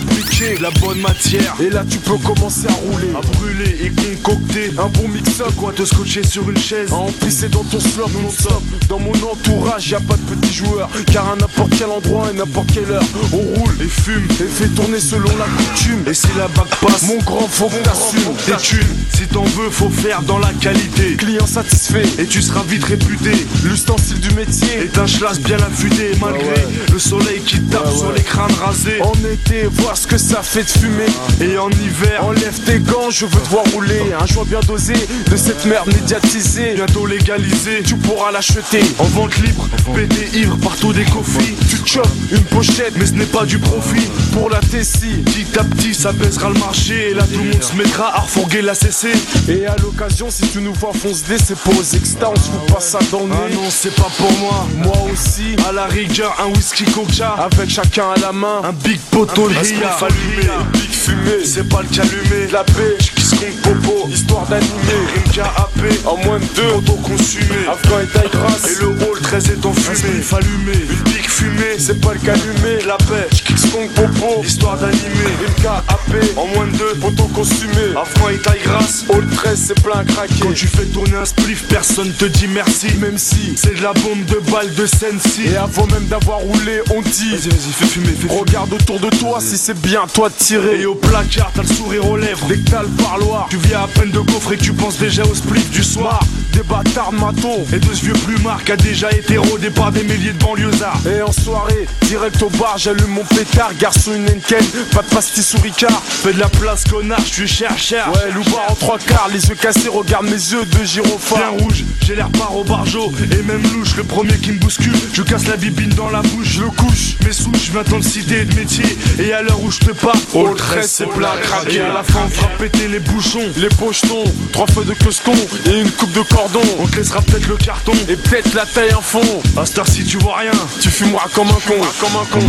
[0.00, 1.56] Feuilles la bonne matière.
[1.60, 5.72] Et là tu peux commencer à rouler, à brûler et concocter Un bon mix-up, quoi
[5.72, 6.90] te scotcher sur une chaise.
[6.92, 8.08] À empisser dans ton slop.
[8.22, 10.88] Non-stop Dans mon entourage y a pas de petits joueurs.
[11.12, 14.26] Car à n'importe quel endroit et n'importe quelle heure On roule et fume.
[14.40, 16.04] Et fait tourner selon la coutume.
[16.06, 18.34] Et si la bague passe, mon grand faut que t'assumes.
[18.46, 21.16] Des thunes, si t'en veux faut faire dans la qualité.
[21.16, 22.06] Client satisfait.
[22.18, 23.32] Et tu seras vite réputé.
[23.64, 26.12] L'ustensile du métier est un schlass bien affûté.
[26.20, 29.02] Malgré le soleil qui tape sur les crânes rasés.
[29.02, 31.06] En été, voir ce que ça fait de fumer.
[31.40, 34.00] Et en hiver, enlève tes gants, je veux te voir rouler.
[34.18, 34.94] Un joint bien dosé
[35.30, 36.74] de cette merde médiatisée.
[36.74, 39.68] Bientôt légalisée, tu pourras l'acheter en vente libre.
[39.94, 41.40] Pété ivre partout des coffres.
[41.68, 44.06] Tu chopes une pochette, mais ce n'est pas du profit.
[44.32, 47.10] Pour la Tessie, petit à petit, ça baissera le marché.
[47.10, 49.08] Et là, tout le monde se mettra à refourguer la CC.
[49.48, 52.50] Et à l'occasion, si tu nous vois fonce D, c'est pour aux extas, on se
[52.50, 53.34] fout pas ça dans le nez.
[53.36, 55.56] Ah non, c'est pas pour moi, moi aussi.
[55.68, 57.36] À la rigueur, un whisky coca.
[57.38, 59.96] Avec chacun à la main, un big ria.
[60.16, 62.48] Allumé, big fumé, c'est pas le calumet.
[62.52, 64.70] La paix, qui se compte popo, histoire d'animer.
[65.14, 67.66] Rimka AP, en moins de deux, auto-consumé.
[67.70, 70.22] Afghan et taille grasse, et le rôle très étant fumé.
[70.32, 72.82] allumé, une big fumée, c'est pas le calumet.
[72.86, 75.32] La paix, qui se compte popo, histoire d'animer.
[75.46, 77.96] Rimka AP, en moins de deux, auto-consumé.
[77.96, 80.34] Afghan et taille grasse, hall 13, c'est plein à craquer.
[80.40, 82.88] Quand tu fais tourner un spliff, personne te dit merci.
[83.00, 85.48] Même si c'est de la bombe de balle de Sensi.
[85.52, 88.40] Et avant même d'avoir roulé, on dit Vas-y, vas-y, fais fumer, fais fumer.
[88.40, 90.80] Regarde autour de toi si c'est bien toi de tirer.
[90.80, 92.46] Et au placard, t'as le sourire aux lèvres.
[92.48, 95.24] Dès que t'as le parloir, tu viens à peine de coffre et tu penses déjà
[95.24, 96.20] au spliff du soir.
[96.52, 99.92] Des bâtards de maton et de ce vieux plumard qui a déjà été rodé par
[99.92, 101.00] des milliers de banlieusards.
[101.06, 103.70] Et en soirée, direct au bar, j'allume mon pétard.
[103.78, 106.02] Garçon, une Henken, pas de pastis ou Ricard.
[106.02, 108.10] Fais de la place, connard, je suis cher, cher.
[108.14, 111.52] Ouais, loubar en trois quarts, les yeux cassés, regarde mes yeux de gyrophare.
[111.52, 113.96] Bien rouge, j'ai l'air par au barjo et même louche.
[113.96, 117.16] Le premier qui me bouscule, je casse la bibine dans la bouche, je le couche.
[117.24, 118.84] Mes souches, maintenant de cité et de métier.
[119.18, 121.76] Et à l'heure où je te parle, au 13 c'est craquer.
[121.76, 125.34] Et à la fin, on fera péter les bouchons, les pochetons, trois feux de coston
[125.66, 126.60] et une coupe de cordon.
[126.78, 129.42] On te laissera peut-être le carton et peut-être la taille en fond.
[129.56, 132.46] À cette heure-ci, tu vois rien, tu fumeras comme un con, comme un con.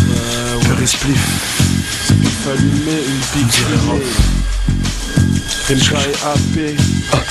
[0.00, 1.18] Euh, spliff,
[2.06, 4.37] spliff allumé, une
[5.70, 6.78] et AP,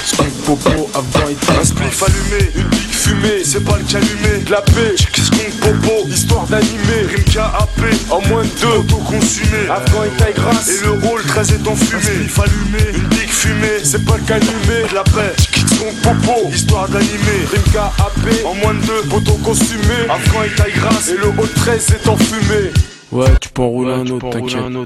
[0.06, 4.52] Spike Popo, avant et Un spliff allumé, une pique fumée, c'est pas le calumet De
[4.52, 7.08] la paix, qu'est-ce qu'on popo, histoire d'animer.
[7.16, 9.68] Rimka AP, en moins de deux, auto-consumé.
[9.72, 13.34] Afghan et taille grasse, et le rôle très étant fumé Un spliff allumé, une pique
[13.34, 17.42] fumée, c'est pas le calumet De la paix, qu'est-ce qu'on popo, histoire d'animer.
[17.52, 20.06] Rimka AP, en moins de deux, auto-consumé.
[20.10, 22.72] Afghan et taille grasse, et le haut 13 étant fumé
[23.12, 24.30] Ouais, tu peux en rouler un autre,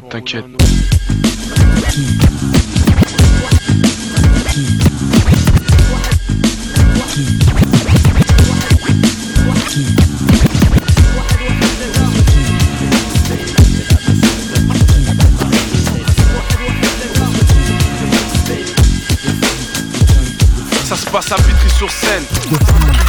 [0.09, 0.45] t'inquiète.
[3.71, 4.81] T'inquiète.
[20.91, 22.25] Ça se passe à Vitry-sur-Seine.
[22.49, 22.59] Truc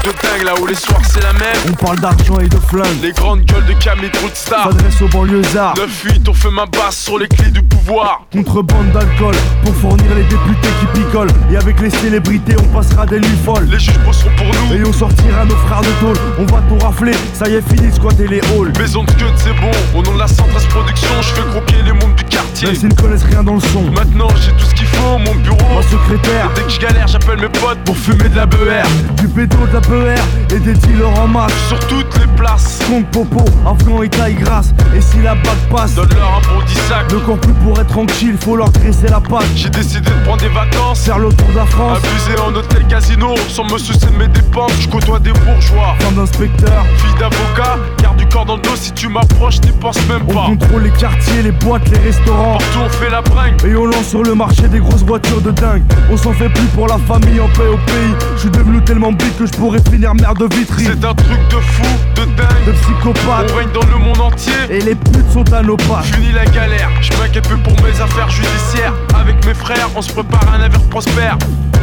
[0.04, 1.56] de dingue là où les soirs c'est la même.
[1.68, 3.02] On parle d'argent et de flingue.
[3.02, 4.70] Les grandes gueules de Camille Star.
[4.70, 5.74] S'adresse aux banlieusards.
[5.74, 8.24] 9-8, on fait ma basse sur les clés du pouvoir.
[8.32, 11.32] Contrebande d'alcool pour fournir les députés qui picolent.
[11.50, 13.66] Et avec les célébrités, on passera des nuits folles.
[13.68, 14.76] Les juges bosseront pour nous.
[14.76, 16.16] Et on sortira nos frères de tôle.
[16.38, 18.72] On va tout rafler, ça y est, fini de squatter les halls.
[18.78, 19.72] Maison de queue, c'est bon.
[19.98, 22.68] Au nom de la Centrale Production, je fais croquer les mondes du quartier.
[22.68, 23.82] Même s'ils ne connaissent rien dans le son.
[23.90, 25.58] Maintenant, j'ai tout ce qu'il faut, mon bureau.
[25.74, 26.48] Mon secrétaire.
[26.52, 28.82] Et dès que je galère, j'appelle mes potes pour fumer de la BER.
[29.16, 31.52] Du béton, de la BER et des dealers en masse.
[31.68, 32.78] Sur toutes les places.
[32.88, 34.72] Compte popo, afghan et taille grasse.
[34.94, 37.12] Et si la bague passe, donne-leur un bon 10 sac.
[37.12, 39.46] Le plus pour être tranquille, faut leur graisser la patte.
[39.54, 41.04] J'ai décidé de prendre des vacances.
[41.04, 41.98] Faire le tour de la France.
[41.98, 44.72] Abuser en hôtel casino, sans me soucier de mes dépenses.
[44.80, 45.94] Je côtoie des bourgeois.
[46.00, 47.78] Femme d'inspecteur, fille d'avocat.
[48.02, 50.46] Garde du corps dans le dos, si tu m'approches, n'y pense même pas.
[50.48, 52.58] On contrôle les quartiers, les boîtes, les restaurants.
[52.58, 53.54] Partout on fait la bringue.
[53.64, 55.82] Et on lance sur le marché des grosses voitures de dingue.
[56.10, 58.14] On s'en fait plus pour la famille en paix au pays.
[58.36, 60.90] Je suis devenu tellement big que je pourrais finir mère de vitrine.
[60.90, 61.86] C'est un truc de fou,
[62.16, 63.52] de dingue, de psychopathe.
[63.52, 64.52] On règne dans le monde entier.
[64.70, 66.02] Et les putes sont à nos pas.
[66.02, 68.94] Finis la galère, je m'inquiète peu pour mes affaires judiciaires.
[69.18, 71.38] Avec mes frères, on se prépare à un avenir prospère.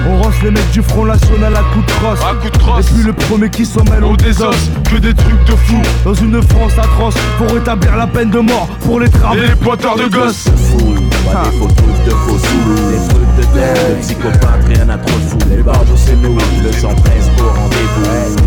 [0.08, 2.20] On rosse les mecs du Front National à coups de crosse.
[2.22, 2.86] À coups de crosse.
[2.90, 4.56] Et puis le premier qui s'en mêle au des os.
[4.90, 5.82] Que des trucs de fou.
[6.06, 8.68] Dans une France atroce, pour rétablir la peine de mort.
[8.82, 9.36] Pour les travaux.
[9.36, 10.46] Et les pointeurs de gosses.
[10.56, 12.92] Fou, pas des faux trucs de faux sous.
[12.92, 15.38] Des trucs de dingue, de psychopathe, rien à trop de fou.
[15.50, 18.40] Les barjots c'est nous, le 113 au rendez-vous.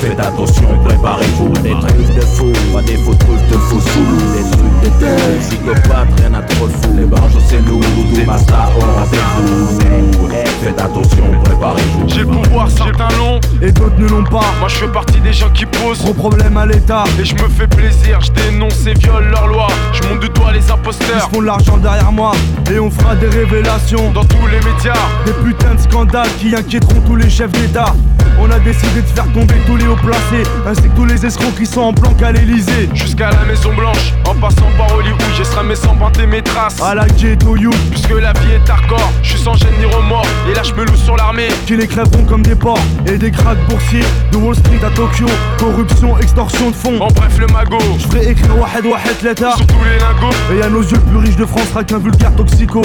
[0.00, 1.48] Faites attention, préparez-vous.
[1.62, 4.06] Des trucs de fou, pas des faux trucs de faux sous.
[4.34, 6.92] Des trucs de dingue, psychopathe, rien à trop fou.
[6.96, 10.28] Les barjots c'est nous, tout Masta au rendez-vous.
[10.62, 12.08] Faites attention, préparez-vous.
[12.08, 13.40] J'ai le pouvoir, certains l'ont.
[13.62, 14.52] Et d'autres ne l'ont pas.
[14.60, 17.04] Moi je fais partie des gens qui posent gros problème à l'état.
[17.20, 19.68] Et je me fais plaisir, je dénonce et viole leurs lois.
[19.92, 21.28] Je monte du doigt les imposteurs.
[21.30, 22.32] Ils font de l'argent derrière moi.
[22.70, 24.94] Et on fera des révélations dans tous les médias.
[25.24, 27.94] Des putains de scandales qui inquiéteront tous les chefs d'État.
[28.38, 31.54] On a décidé de faire tomber tous les hauts placés, ainsi que tous les escrocs
[31.56, 32.88] qui sont en planque à l'Elysée.
[32.92, 36.80] Jusqu'à la Maison Blanche, en passant par Hollywood, j'ai sramé sans pinter mes traces.
[36.82, 40.26] À la to you, Puisque la vie est hardcore, je suis sans gêne ni remords,
[40.50, 41.48] et là je me loue sur l'armée.
[41.66, 45.26] qui les crèveront comme des porcs et des cracks boursiers de Wall Street à Tokyo.
[45.58, 47.00] Corruption, extorsion de fonds.
[47.00, 49.56] En bref, le magot, Je ferai écrire Wahed Wahed Leta.
[49.56, 51.98] sur tous les lingots, Et à nos yeux, le plus riche de France sera qu'un
[51.98, 52.82] vulgaire toxico.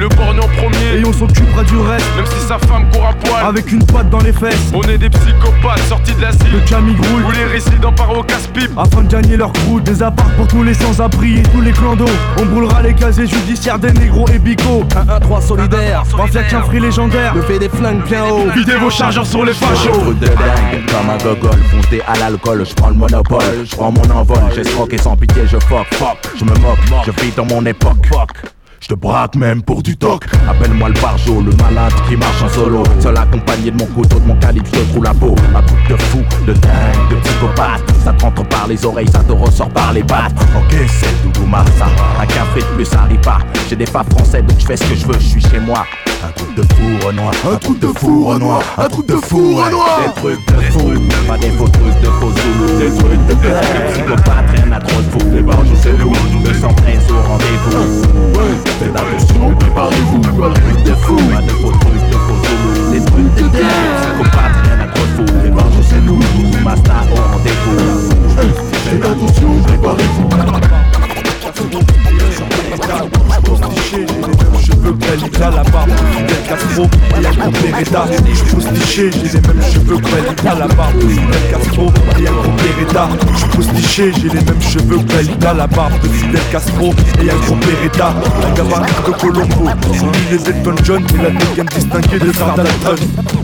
[0.00, 1.00] Le porno premier.
[1.00, 4.08] Et on s'occupera du reste, Même si sa femme court à poil, avec une patte
[4.10, 4.72] dans les fesses.
[4.74, 6.64] on est des psychopathes sortis de Le l'asile.
[6.68, 8.70] Camille Groul, Où les résidents partent au casse-pipe.
[8.76, 9.84] afin de gagner leur croûte.
[9.84, 12.06] Des apparts pour tous les sans-abri et tous les clandos.
[12.38, 14.84] On brûlera les casiers judiciaires des négros et bico.
[14.94, 17.34] 1-1-3 solidaire, mafia qu'un free légendaire.
[17.34, 18.48] Le fait des flingues bien haut.
[18.56, 19.90] Videz vos chargeurs sur les fachos.
[19.92, 23.92] Truc de dingue, comme un gogol, monté à l'alcool, je prends le monopole, je prends
[23.92, 27.44] mon envol, j'escroque et sans pitié je fuck, fuck, je me moque, je vis dans
[27.44, 28.30] mon époque, fuck.
[28.80, 30.24] Je te braque même pour du toc.
[30.48, 32.82] Appelle-moi le barjo, le malin qui marche en solo.
[32.98, 35.96] Seul accompagné de mon couteau, de mon calibre, je te la peau Un truc de
[35.96, 39.92] fou, de dingue, de psychopathe Ça te rentre par les oreilles, ça te ressort par
[39.92, 40.32] les pattes.
[40.56, 41.19] Ok, c'est
[41.50, 41.86] Marsa
[42.20, 43.38] Un café de plus, arrive pas.
[43.68, 45.84] J'ai des pas français, donc je fais ce que je veux, je suis chez moi.
[46.22, 50.00] Un truc de fou Renoir, un truc de fou Renoir, un truc de fou Renoir
[50.04, 50.92] Des trucs de fou,
[51.26, 53.34] pas des faux trucs de faux zoulous Des trucs de
[53.90, 56.12] psychopathe, rien à trop de fou Les barges c'est lourd,
[56.44, 58.34] 213 au rendez-vous.
[58.78, 63.04] Faites attention, préparez-vous Des trucs de fou, pas de faux trucs de faux zoulous Des
[63.04, 66.18] trucs de psychopathe, rien à trop de fou Les barges c'est lourd,
[66.62, 68.10] Masta au rendez-vous.
[68.84, 69.50] Faites attention,
[72.70, 76.86] J'ai les mêmes cheveux que Dalida, la barbe Fidel Castro
[77.20, 78.04] et un gros Beretta.
[78.32, 82.52] Je postiché, j'ai les mêmes cheveux que Dalida, la barbe Fidel Castro et un gros
[82.52, 83.08] Beretta.
[83.36, 87.36] Je postiché, j'ai les mêmes cheveux que Dalida, la barbe de Fidel Castro et un
[87.36, 88.14] gros Beretta.
[88.46, 89.70] Un gabarit de Colombo,
[90.30, 92.96] les Elton John et la dégaine distinguée de Dalton.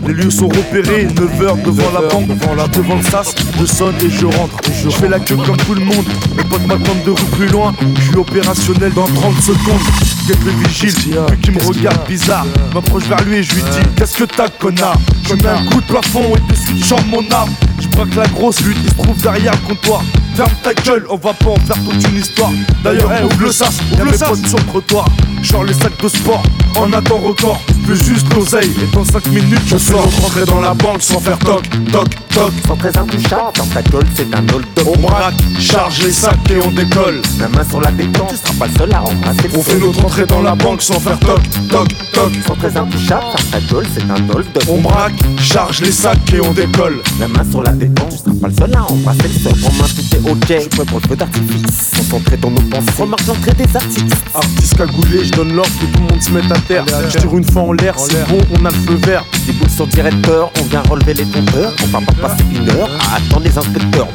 [0.07, 3.95] Les lieux sont repérés, 9h devant la banque, devant, la, devant le sas, je sonne
[4.01, 4.55] et je rentre.
[4.81, 6.05] Je fais la queue comme tout le monde,
[6.37, 9.81] mes potes m'attendent de rue plus loin, je suis opérationnel dans 30 secondes.
[10.27, 13.87] Guette le vigile, vu qui me regarde bizarre, m'approche vers lui et je lui dis
[13.95, 14.97] Qu'est-ce que t'as connard
[15.27, 17.49] Je mets un coup de plafond et de suite j'en mon arme
[17.79, 20.01] Je braque la grosse, lui il se trouve derrière le comptoir.
[20.35, 22.51] Ferme ta gueule, on va pas en faire toute une histoire.
[22.83, 25.05] D'ailleurs, ouvre le sas, y'a mes potes sur le trottoir.
[25.41, 26.43] Genre les sacs de sport,
[26.75, 30.59] en attend record Je veux juste l'oseille et dans 5 minutes je sors rentrer dans
[30.59, 32.51] la banque sans faire toc, toc, toc.
[32.67, 36.57] Sans très intouchable, dans ta gueule c'est un old On braque, charge les sacs et
[36.57, 37.21] on décolle.
[37.39, 39.79] La main sur la détente, tu seras pas le seul à embrasser le On fait
[39.79, 42.31] notre entrée dans la banque sans faire toc, toc, toc.
[42.45, 46.33] Sans très intouchable, dans ta gueule c'est un old dog On braque, charge les sacs
[46.33, 47.01] et on décolle.
[47.21, 49.53] La main sur la détente, tu seras pas le seul à embrasser le sol.
[49.63, 51.91] En main tout est ok, je le feu d'artifice.
[51.95, 54.13] Concentré dans nos pensées, remarque l'entrée des artistes.
[54.35, 56.85] Artiste cagoulé, je donne l'ordre que tout le monde se mette à terre.
[57.09, 59.25] Je tire une fois en l'air, c'est bon, on a le feu vert.
[59.45, 62.89] Des boules sur directeur, on vient relever les compteurs On va pas passer une heure
[63.11, 64.07] à attendre les inspecteurs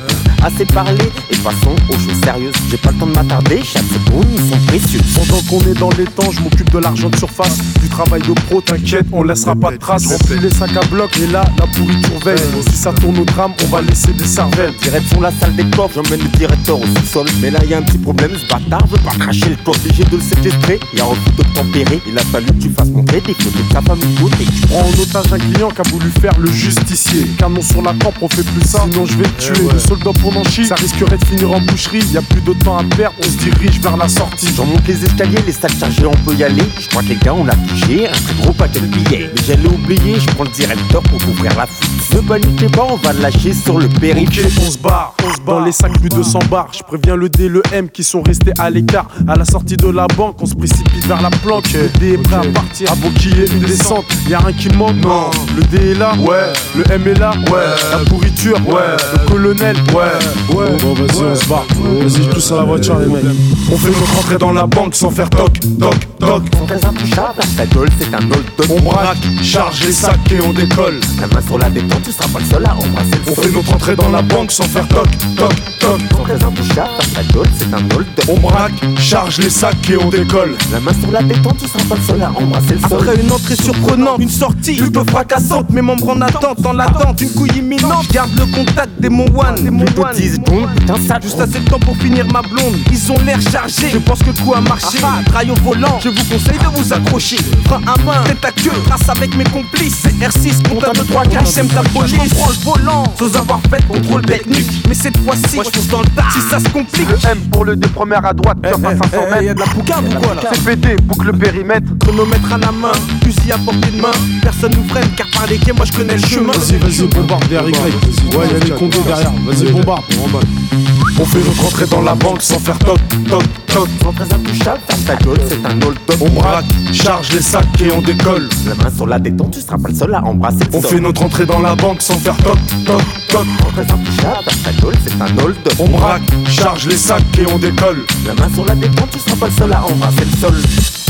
[0.45, 4.27] Assez parlé, et passons aux choses sérieuses J'ai pas le temps de m'attarder, chaque seconde
[4.33, 5.01] ils sont précieux.
[5.15, 7.59] Pendant qu'on est dans les temps, je m'occupe de l'argent de surface.
[7.81, 10.07] Du travail de pro, t'inquiète, on laissera pas de traces.
[10.07, 12.39] Remplis les sacs à bloc, et là, la pourriture veille.
[12.69, 14.73] Si ça tourne au drame, on va laisser des cervelles.
[14.83, 17.27] Direction la salle des coffres, j'emmène le directeur au sous-sol.
[17.41, 19.81] Mais là y a un petit problème, ce bâtard veut pas cracher le coffre.
[19.85, 22.01] Obligé de le séquestrer, y a refus de tempérer.
[22.09, 24.15] Il a fallu que tu fasses monter des photos de ta famille.
[24.21, 27.27] Côté Tu prends en otage un client qui a voulu faire le justicier.
[27.39, 28.85] Canon sur la tempe, on fait plus ça.
[28.91, 29.69] Sinon, je vais te tuer.
[29.73, 30.32] Le soldat pour
[30.67, 32.01] Ça risquerait de finir en boucherie.
[32.13, 34.49] Y a plus de temps à perdre, on se dirige vers la sortie.
[34.57, 37.17] J'en monte les escaliers, les sacs chargés, on peut y aller Je crois que les
[37.17, 40.45] gars on l'a touché, un très gros paquet de billets Mais j'allais oublier, je prends
[40.45, 43.89] le directeur pour ouvrir la fuite Ne paniquez pas, on va le lâcher sur le
[43.89, 45.15] périph' Ok, on se barre.
[45.47, 46.69] Dans les sacs, plus de 100 bars.
[46.73, 49.09] Je préviens le D, le M qui sont restés à l'écart.
[49.27, 51.73] À la sortie de la banque, on se précipite vers la planque.
[51.73, 54.05] Le D est prêt à partir avant qu'il y ait une descente.
[54.29, 55.31] Y'a rien qui manque, non.
[55.57, 56.53] Le D est là, ouais.
[56.77, 57.67] Le M est là, ouais.
[57.91, 58.97] La pourriture, ouais.
[59.13, 60.22] Le colonel, ouais.
[60.55, 60.67] Ouais.
[60.83, 61.67] Bon, vas-y, on se barre.
[62.01, 63.25] Vas-y, je pousse à la voiture, les mecs.
[63.73, 66.43] On fait notre entrée dans la banque sans faire toc, toc, toc.
[66.55, 70.41] Sans très intouchable, ta gueule c'est un old dog On braque, charge les sacs et
[70.41, 71.01] on décolle.
[71.21, 73.51] La main sur la détente, tu seras pas le seul à embrasser le On fait
[73.51, 76.01] notre entrée dans la banque sans faire toc, toc, toc.
[76.11, 80.55] Sans très ta gueule c'est un old On braque, charge les sacs et on décolle.
[80.71, 83.21] La main sur la détente, tu seras pas le seul à embrasser le sol Après
[83.21, 87.59] une entrée surprenante, une sortie plutôt fracassante, mes membres en attente, dans l'attente, une couille
[87.59, 88.07] imminente.
[88.13, 91.79] Garde le contact des mon one, plutôt 10 secondes, putain ça Juste assez de temps
[91.79, 92.77] pour finir ma blonde.
[92.91, 93.91] Ils ont l'air chargés.
[93.93, 94.99] Je pense que le coup a marché.
[95.05, 96.01] Ah, trail au volant.
[96.03, 97.37] Je vous conseille de vous accrocher.
[97.65, 98.73] Frein à main, tête à queue.
[98.87, 100.03] Trace avec mes complices.
[100.03, 101.55] C'est R6, compte 1, 2, 3, 4.
[101.55, 102.35] J'aime ta police.
[102.35, 103.05] Prends le volant.
[103.19, 104.85] Sans avoir fait contrôle technique.
[104.89, 106.25] Mais cette fois-ci, moi je fonce dans le tas.
[106.33, 107.09] Si ça se complique.
[107.09, 109.43] Le M pour le D première à droite, top à 500 mètres.
[109.45, 110.51] Y'a de la poucave ou quoi là?
[110.53, 111.87] CPD, boucle le périmètre.
[112.01, 112.93] Chronomètre à la main,
[113.23, 114.11] fusil à portée de main.
[114.43, 116.53] Personne nous freine car par les quais, moi je connais le chemin.
[116.53, 118.37] Vas-y, vas-y, bombarde derrière Y.
[118.37, 119.33] Ouais, y'a des condés derrière.
[119.47, 119.92] Vas-y, bombarde.
[119.95, 123.89] On fait notre entrée dans la banque sans faire toc, toc, toc.
[124.03, 126.17] Sans très intouchable, ferme ta gueule, c'est un hold-up.
[126.21, 128.49] On braque, charge les sacs et on décolle.
[128.67, 131.01] La main sur la détente, tu seras pas le seul à embrasser le On fait
[131.01, 133.47] notre entrée dans la banque sans faire toc, toc, toc.
[133.61, 135.75] Sans très intouchable, ferme ta gueule, c'est un hold-up.
[135.79, 138.05] On braque, charge les sacs et on décolle.
[138.27, 141.02] La main sur la détente, tu seras pas le seul à embrasser le sol.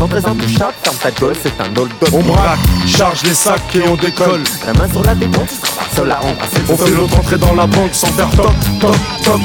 [0.00, 2.08] Sans très intouchable, ferme ta gueule, c'est un hold-up.
[2.14, 4.42] On braque, charge les sacs et on décolle.
[4.66, 6.90] La main sur la détente, tu seras pas le seul à embrasser le On fait
[6.90, 8.30] notre entrée dans la banque sans faire.
[8.30, 9.42] Sans ferme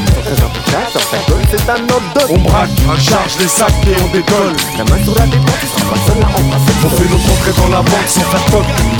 [1.11, 2.29] ta gueule, c'est un hold-up.
[2.29, 4.55] On braque, charge les sacs et on décolle.
[4.77, 7.09] La main sur la détente, tu seras pas le seul à embrasser le On fait
[7.11, 8.39] notre entrée dans la banque sans faire.
[8.47, 8.95] Sans ferme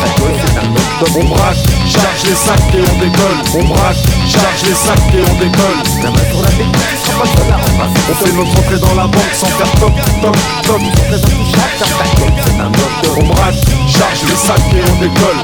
[0.00, 1.56] ta gueule, c'est un On braque,
[1.88, 3.38] charge les sacs et on décolle.
[3.54, 3.96] On braque,
[4.28, 5.82] charge les sacs et on décolle.
[6.02, 6.50] La main sur la
[8.10, 9.66] On fait notre entrée dans la banque sans faire
[11.78, 13.16] c'est un hold-up.
[13.16, 15.40] On braque, charge les sacs et on décolle.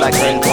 [0.00, 0.49] Pendant la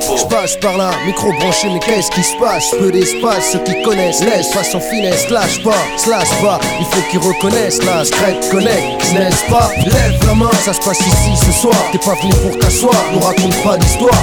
[0.00, 2.70] je passe par là, micro branché, mais qu'est-ce qui se passe?
[2.78, 7.02] Peu d'espace, ceux qui connaissent, laisse, face en finesse, lâche pas, slash pas, il faut
[7.10, 9.70] qu'ils reconnaissent, la scrète connect, n'est-ce pas?
[9.84, 13.20] Lève la main, ça se passe ici ce soir, t'es pas venu pour t'asseoir, nous
[13.20, 14.22] raconte pas d'histoire.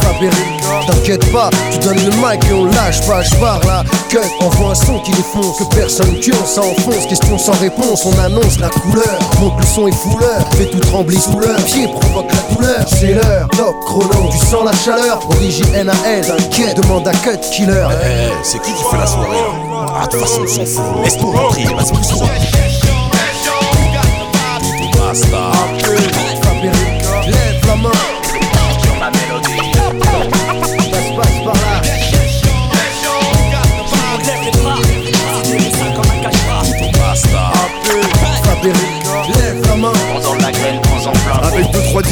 [0.00, 4.18] Fabérica, t'inquiète pas, tu donnes le mic et on lâche pas, je pars là, cut,
[4.40, 8.58] envoie un son qui défonce, que personne tue, on s'enfonce, question sans réponse, on annonce
[8.58, 12.54] la couleur, monte le son et fouleur, fait tout trembler sous leur pied, provoque la
[12.54, 17.38] douleur, c'est l'heure, top chrono, tu sens la chaleur, origine NAL, t'inquiète, demande à cut
[17.52, 17.86] killer.
[18.02, 19.36] Eh, c'est qui qui fait la soirée
[19.94, 21.04] Ah, de toute façon, on s'en fout.
[21.04, 22.26] Laisse-nous rentrer, vas-y, pousse-toi.
[24.96, 25.57] Basta.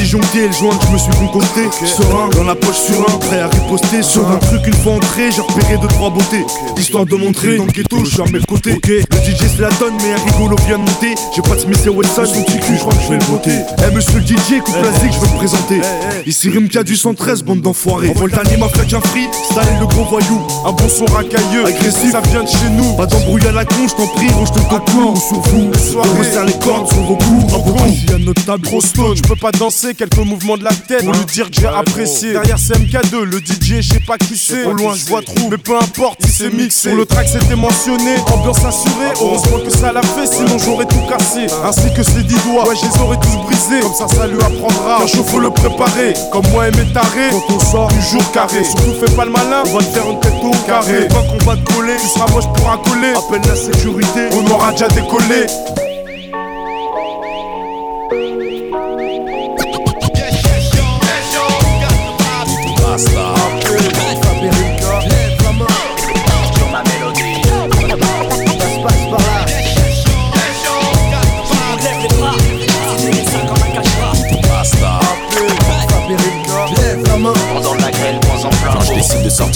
[0.07, 1.63] Avec disjonctés et le joint que je me suis concocté.
[1.85, 4.03] Serein, dans la poche sur un, prêt à riposter.
[4.03, 6.45] Sur un truc une fois entré, j'ai repéré deux trois beautés.
[6.77, 8.79] Histoire de montrer, dans le ghetto, je suis à mes côtés.
[8.87, 11.15] Le DJ se la donne, mais un rigolo vient de monter.
[11.35, 13.25] J'ai pas de Smith et Wesson, son petit cul, je crois que je vais le
[13.25, 13.59] voter.
[13.79, 15.81] Eh monsieur le DJ, coupe la zig, je veux me présenter.
[16.25, 18.13] Ici Rimka du 113, bande d'enfoirés.
[18.15, 18.57] Le dernier.
[18.59, 20.41] m'a fait qu'un free, style le gros voyou.
[20.65, 22.95] Un bon son racailleux, agressif, ça vient de chez nous.
[22.97, 26.19] Pas d'embrouille à la con, je t'en prie, range ton coco ou sur vous On
[26.19, 27.55] resserre les cordes sur vos coups.
[27.89, 31.05] Ici à notre table, Trop stone, je peux pas danser, quelques mouvements de la tête
[31.05, 32.33] pour lui dire que j'ai apprécié.
[32.33, 34.65] Derrière CMK2, le DJ, je sais pas qui c'est.
[34.65, 36.91] Au loin, je vois trou, mais peu importe, il s'est mixé.
[36.91, 39.13] Sur le track, c'était mentionné, ambiance assurée.
[39.21, 41.47] Heureusement que ça l'a fait, sinon j'aurais tout cassé.
[41.65, 43.81] Ainsi que ses dix doigts, ouais, je les aurais tous brisés.
[43.81, 44.99] Comme ça, ça lui apprendra.
[45.01, 46.15] Qu'un show, faut le préparer.
[46.31, 48.63] Comme moi et mes tarés, quand on sort du jour carré.
[48.65, 51.09] Surtout, fais pas le malin, on va te faire une tête au carré.
[51.09, 53.15] Pas qu'on va te coller, tu seras moche pour un coller.
[53.17, 55.47] Appelle la sécurité, on aura déjà décollé.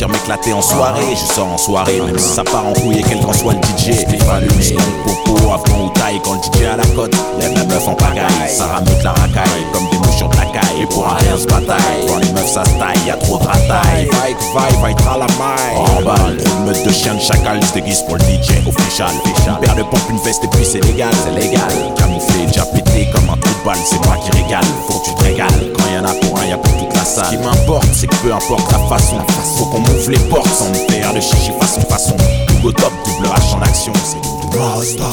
[0.08, 3.20] M'éclater en soirée, je sors en soirée, même si ça part en couille et quel
[3.20, 3.88] qu'en soit le DJ.
[4.08, 7.86] Les allumé, popo, avant ou taille, quand le DJ à la côte, lève la meuf
[7.88, 11.04] en pagaille, ça rameute la racaille, comme des mouches sur de la caille, et pour
[11.04, 12.06] rien se bataille.
[12.06, 14.08] Quand les meufs ça se taille, y'a trop de rataille.
[14.10, 15.76] Vaille, vaille, vaille, tra la maille.
[15.76, 19.10] En balle, trop de meute de chiens de chacal, se déguise pour le DJ, official.
[19.46, 21.72] Une paire de pompes, une veste et puis c'est légal, c'est légal.
[21.96, 24.64] Camouflé, déjà pété comme un trou de balle, c'est moi qui régale.
[24.86, 27.24] Faut que tu te régales, quand y'en a pour un, y'a pour toute la salle.
[27.26, 29.16] Ce qui m'importe, c'est que peu importe la façon,
[29.56, 32.16] faut qu'on m'ouvre les portes sans me faire de chichi façon façon.
[32.58, 34.60] Hugo top, double H en action, c'est nous.
[34.60, 35.04] Rasta.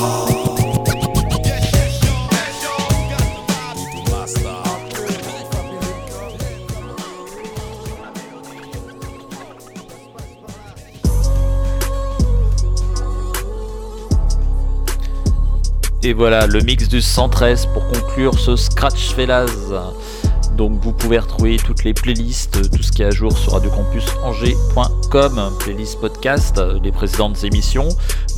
[16.04, 19.48] Et voilà, le mix du 113 pour conclure ce Scratch Fellas.
[20.58, 25.52] Donc vous pouvez retrouver toutes les playlists, tout ce qui est à jour sur radiocampusangers.com,
[25.60, 27.88] playlist podcast, les précédentes émissions.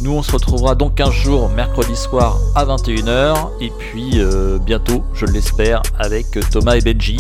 [0.02, 5.04] Nous on se retrouvera donc un jour mercredi soir à 21h et puis euh, bientôt,
[5.14, 7.18] je l'espère, avec Thomas et Benji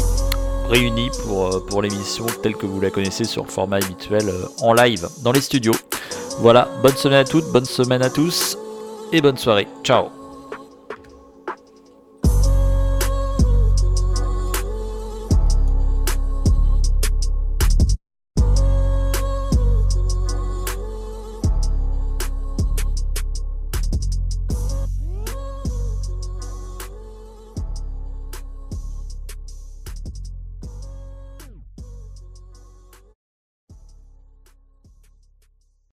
[0.69, 4.45] réunis pour, euh, pour l'émission telle que vous la connaissez sur le format habituel euh,
[4.61, 5.75] en live dans les studios.
[6.39, 8.57] Voilà, bonne semaine à toutes, bonne semaine à tous
[9.11, 9.67] et bonne soirée.
[9.83, 10.18] Ciao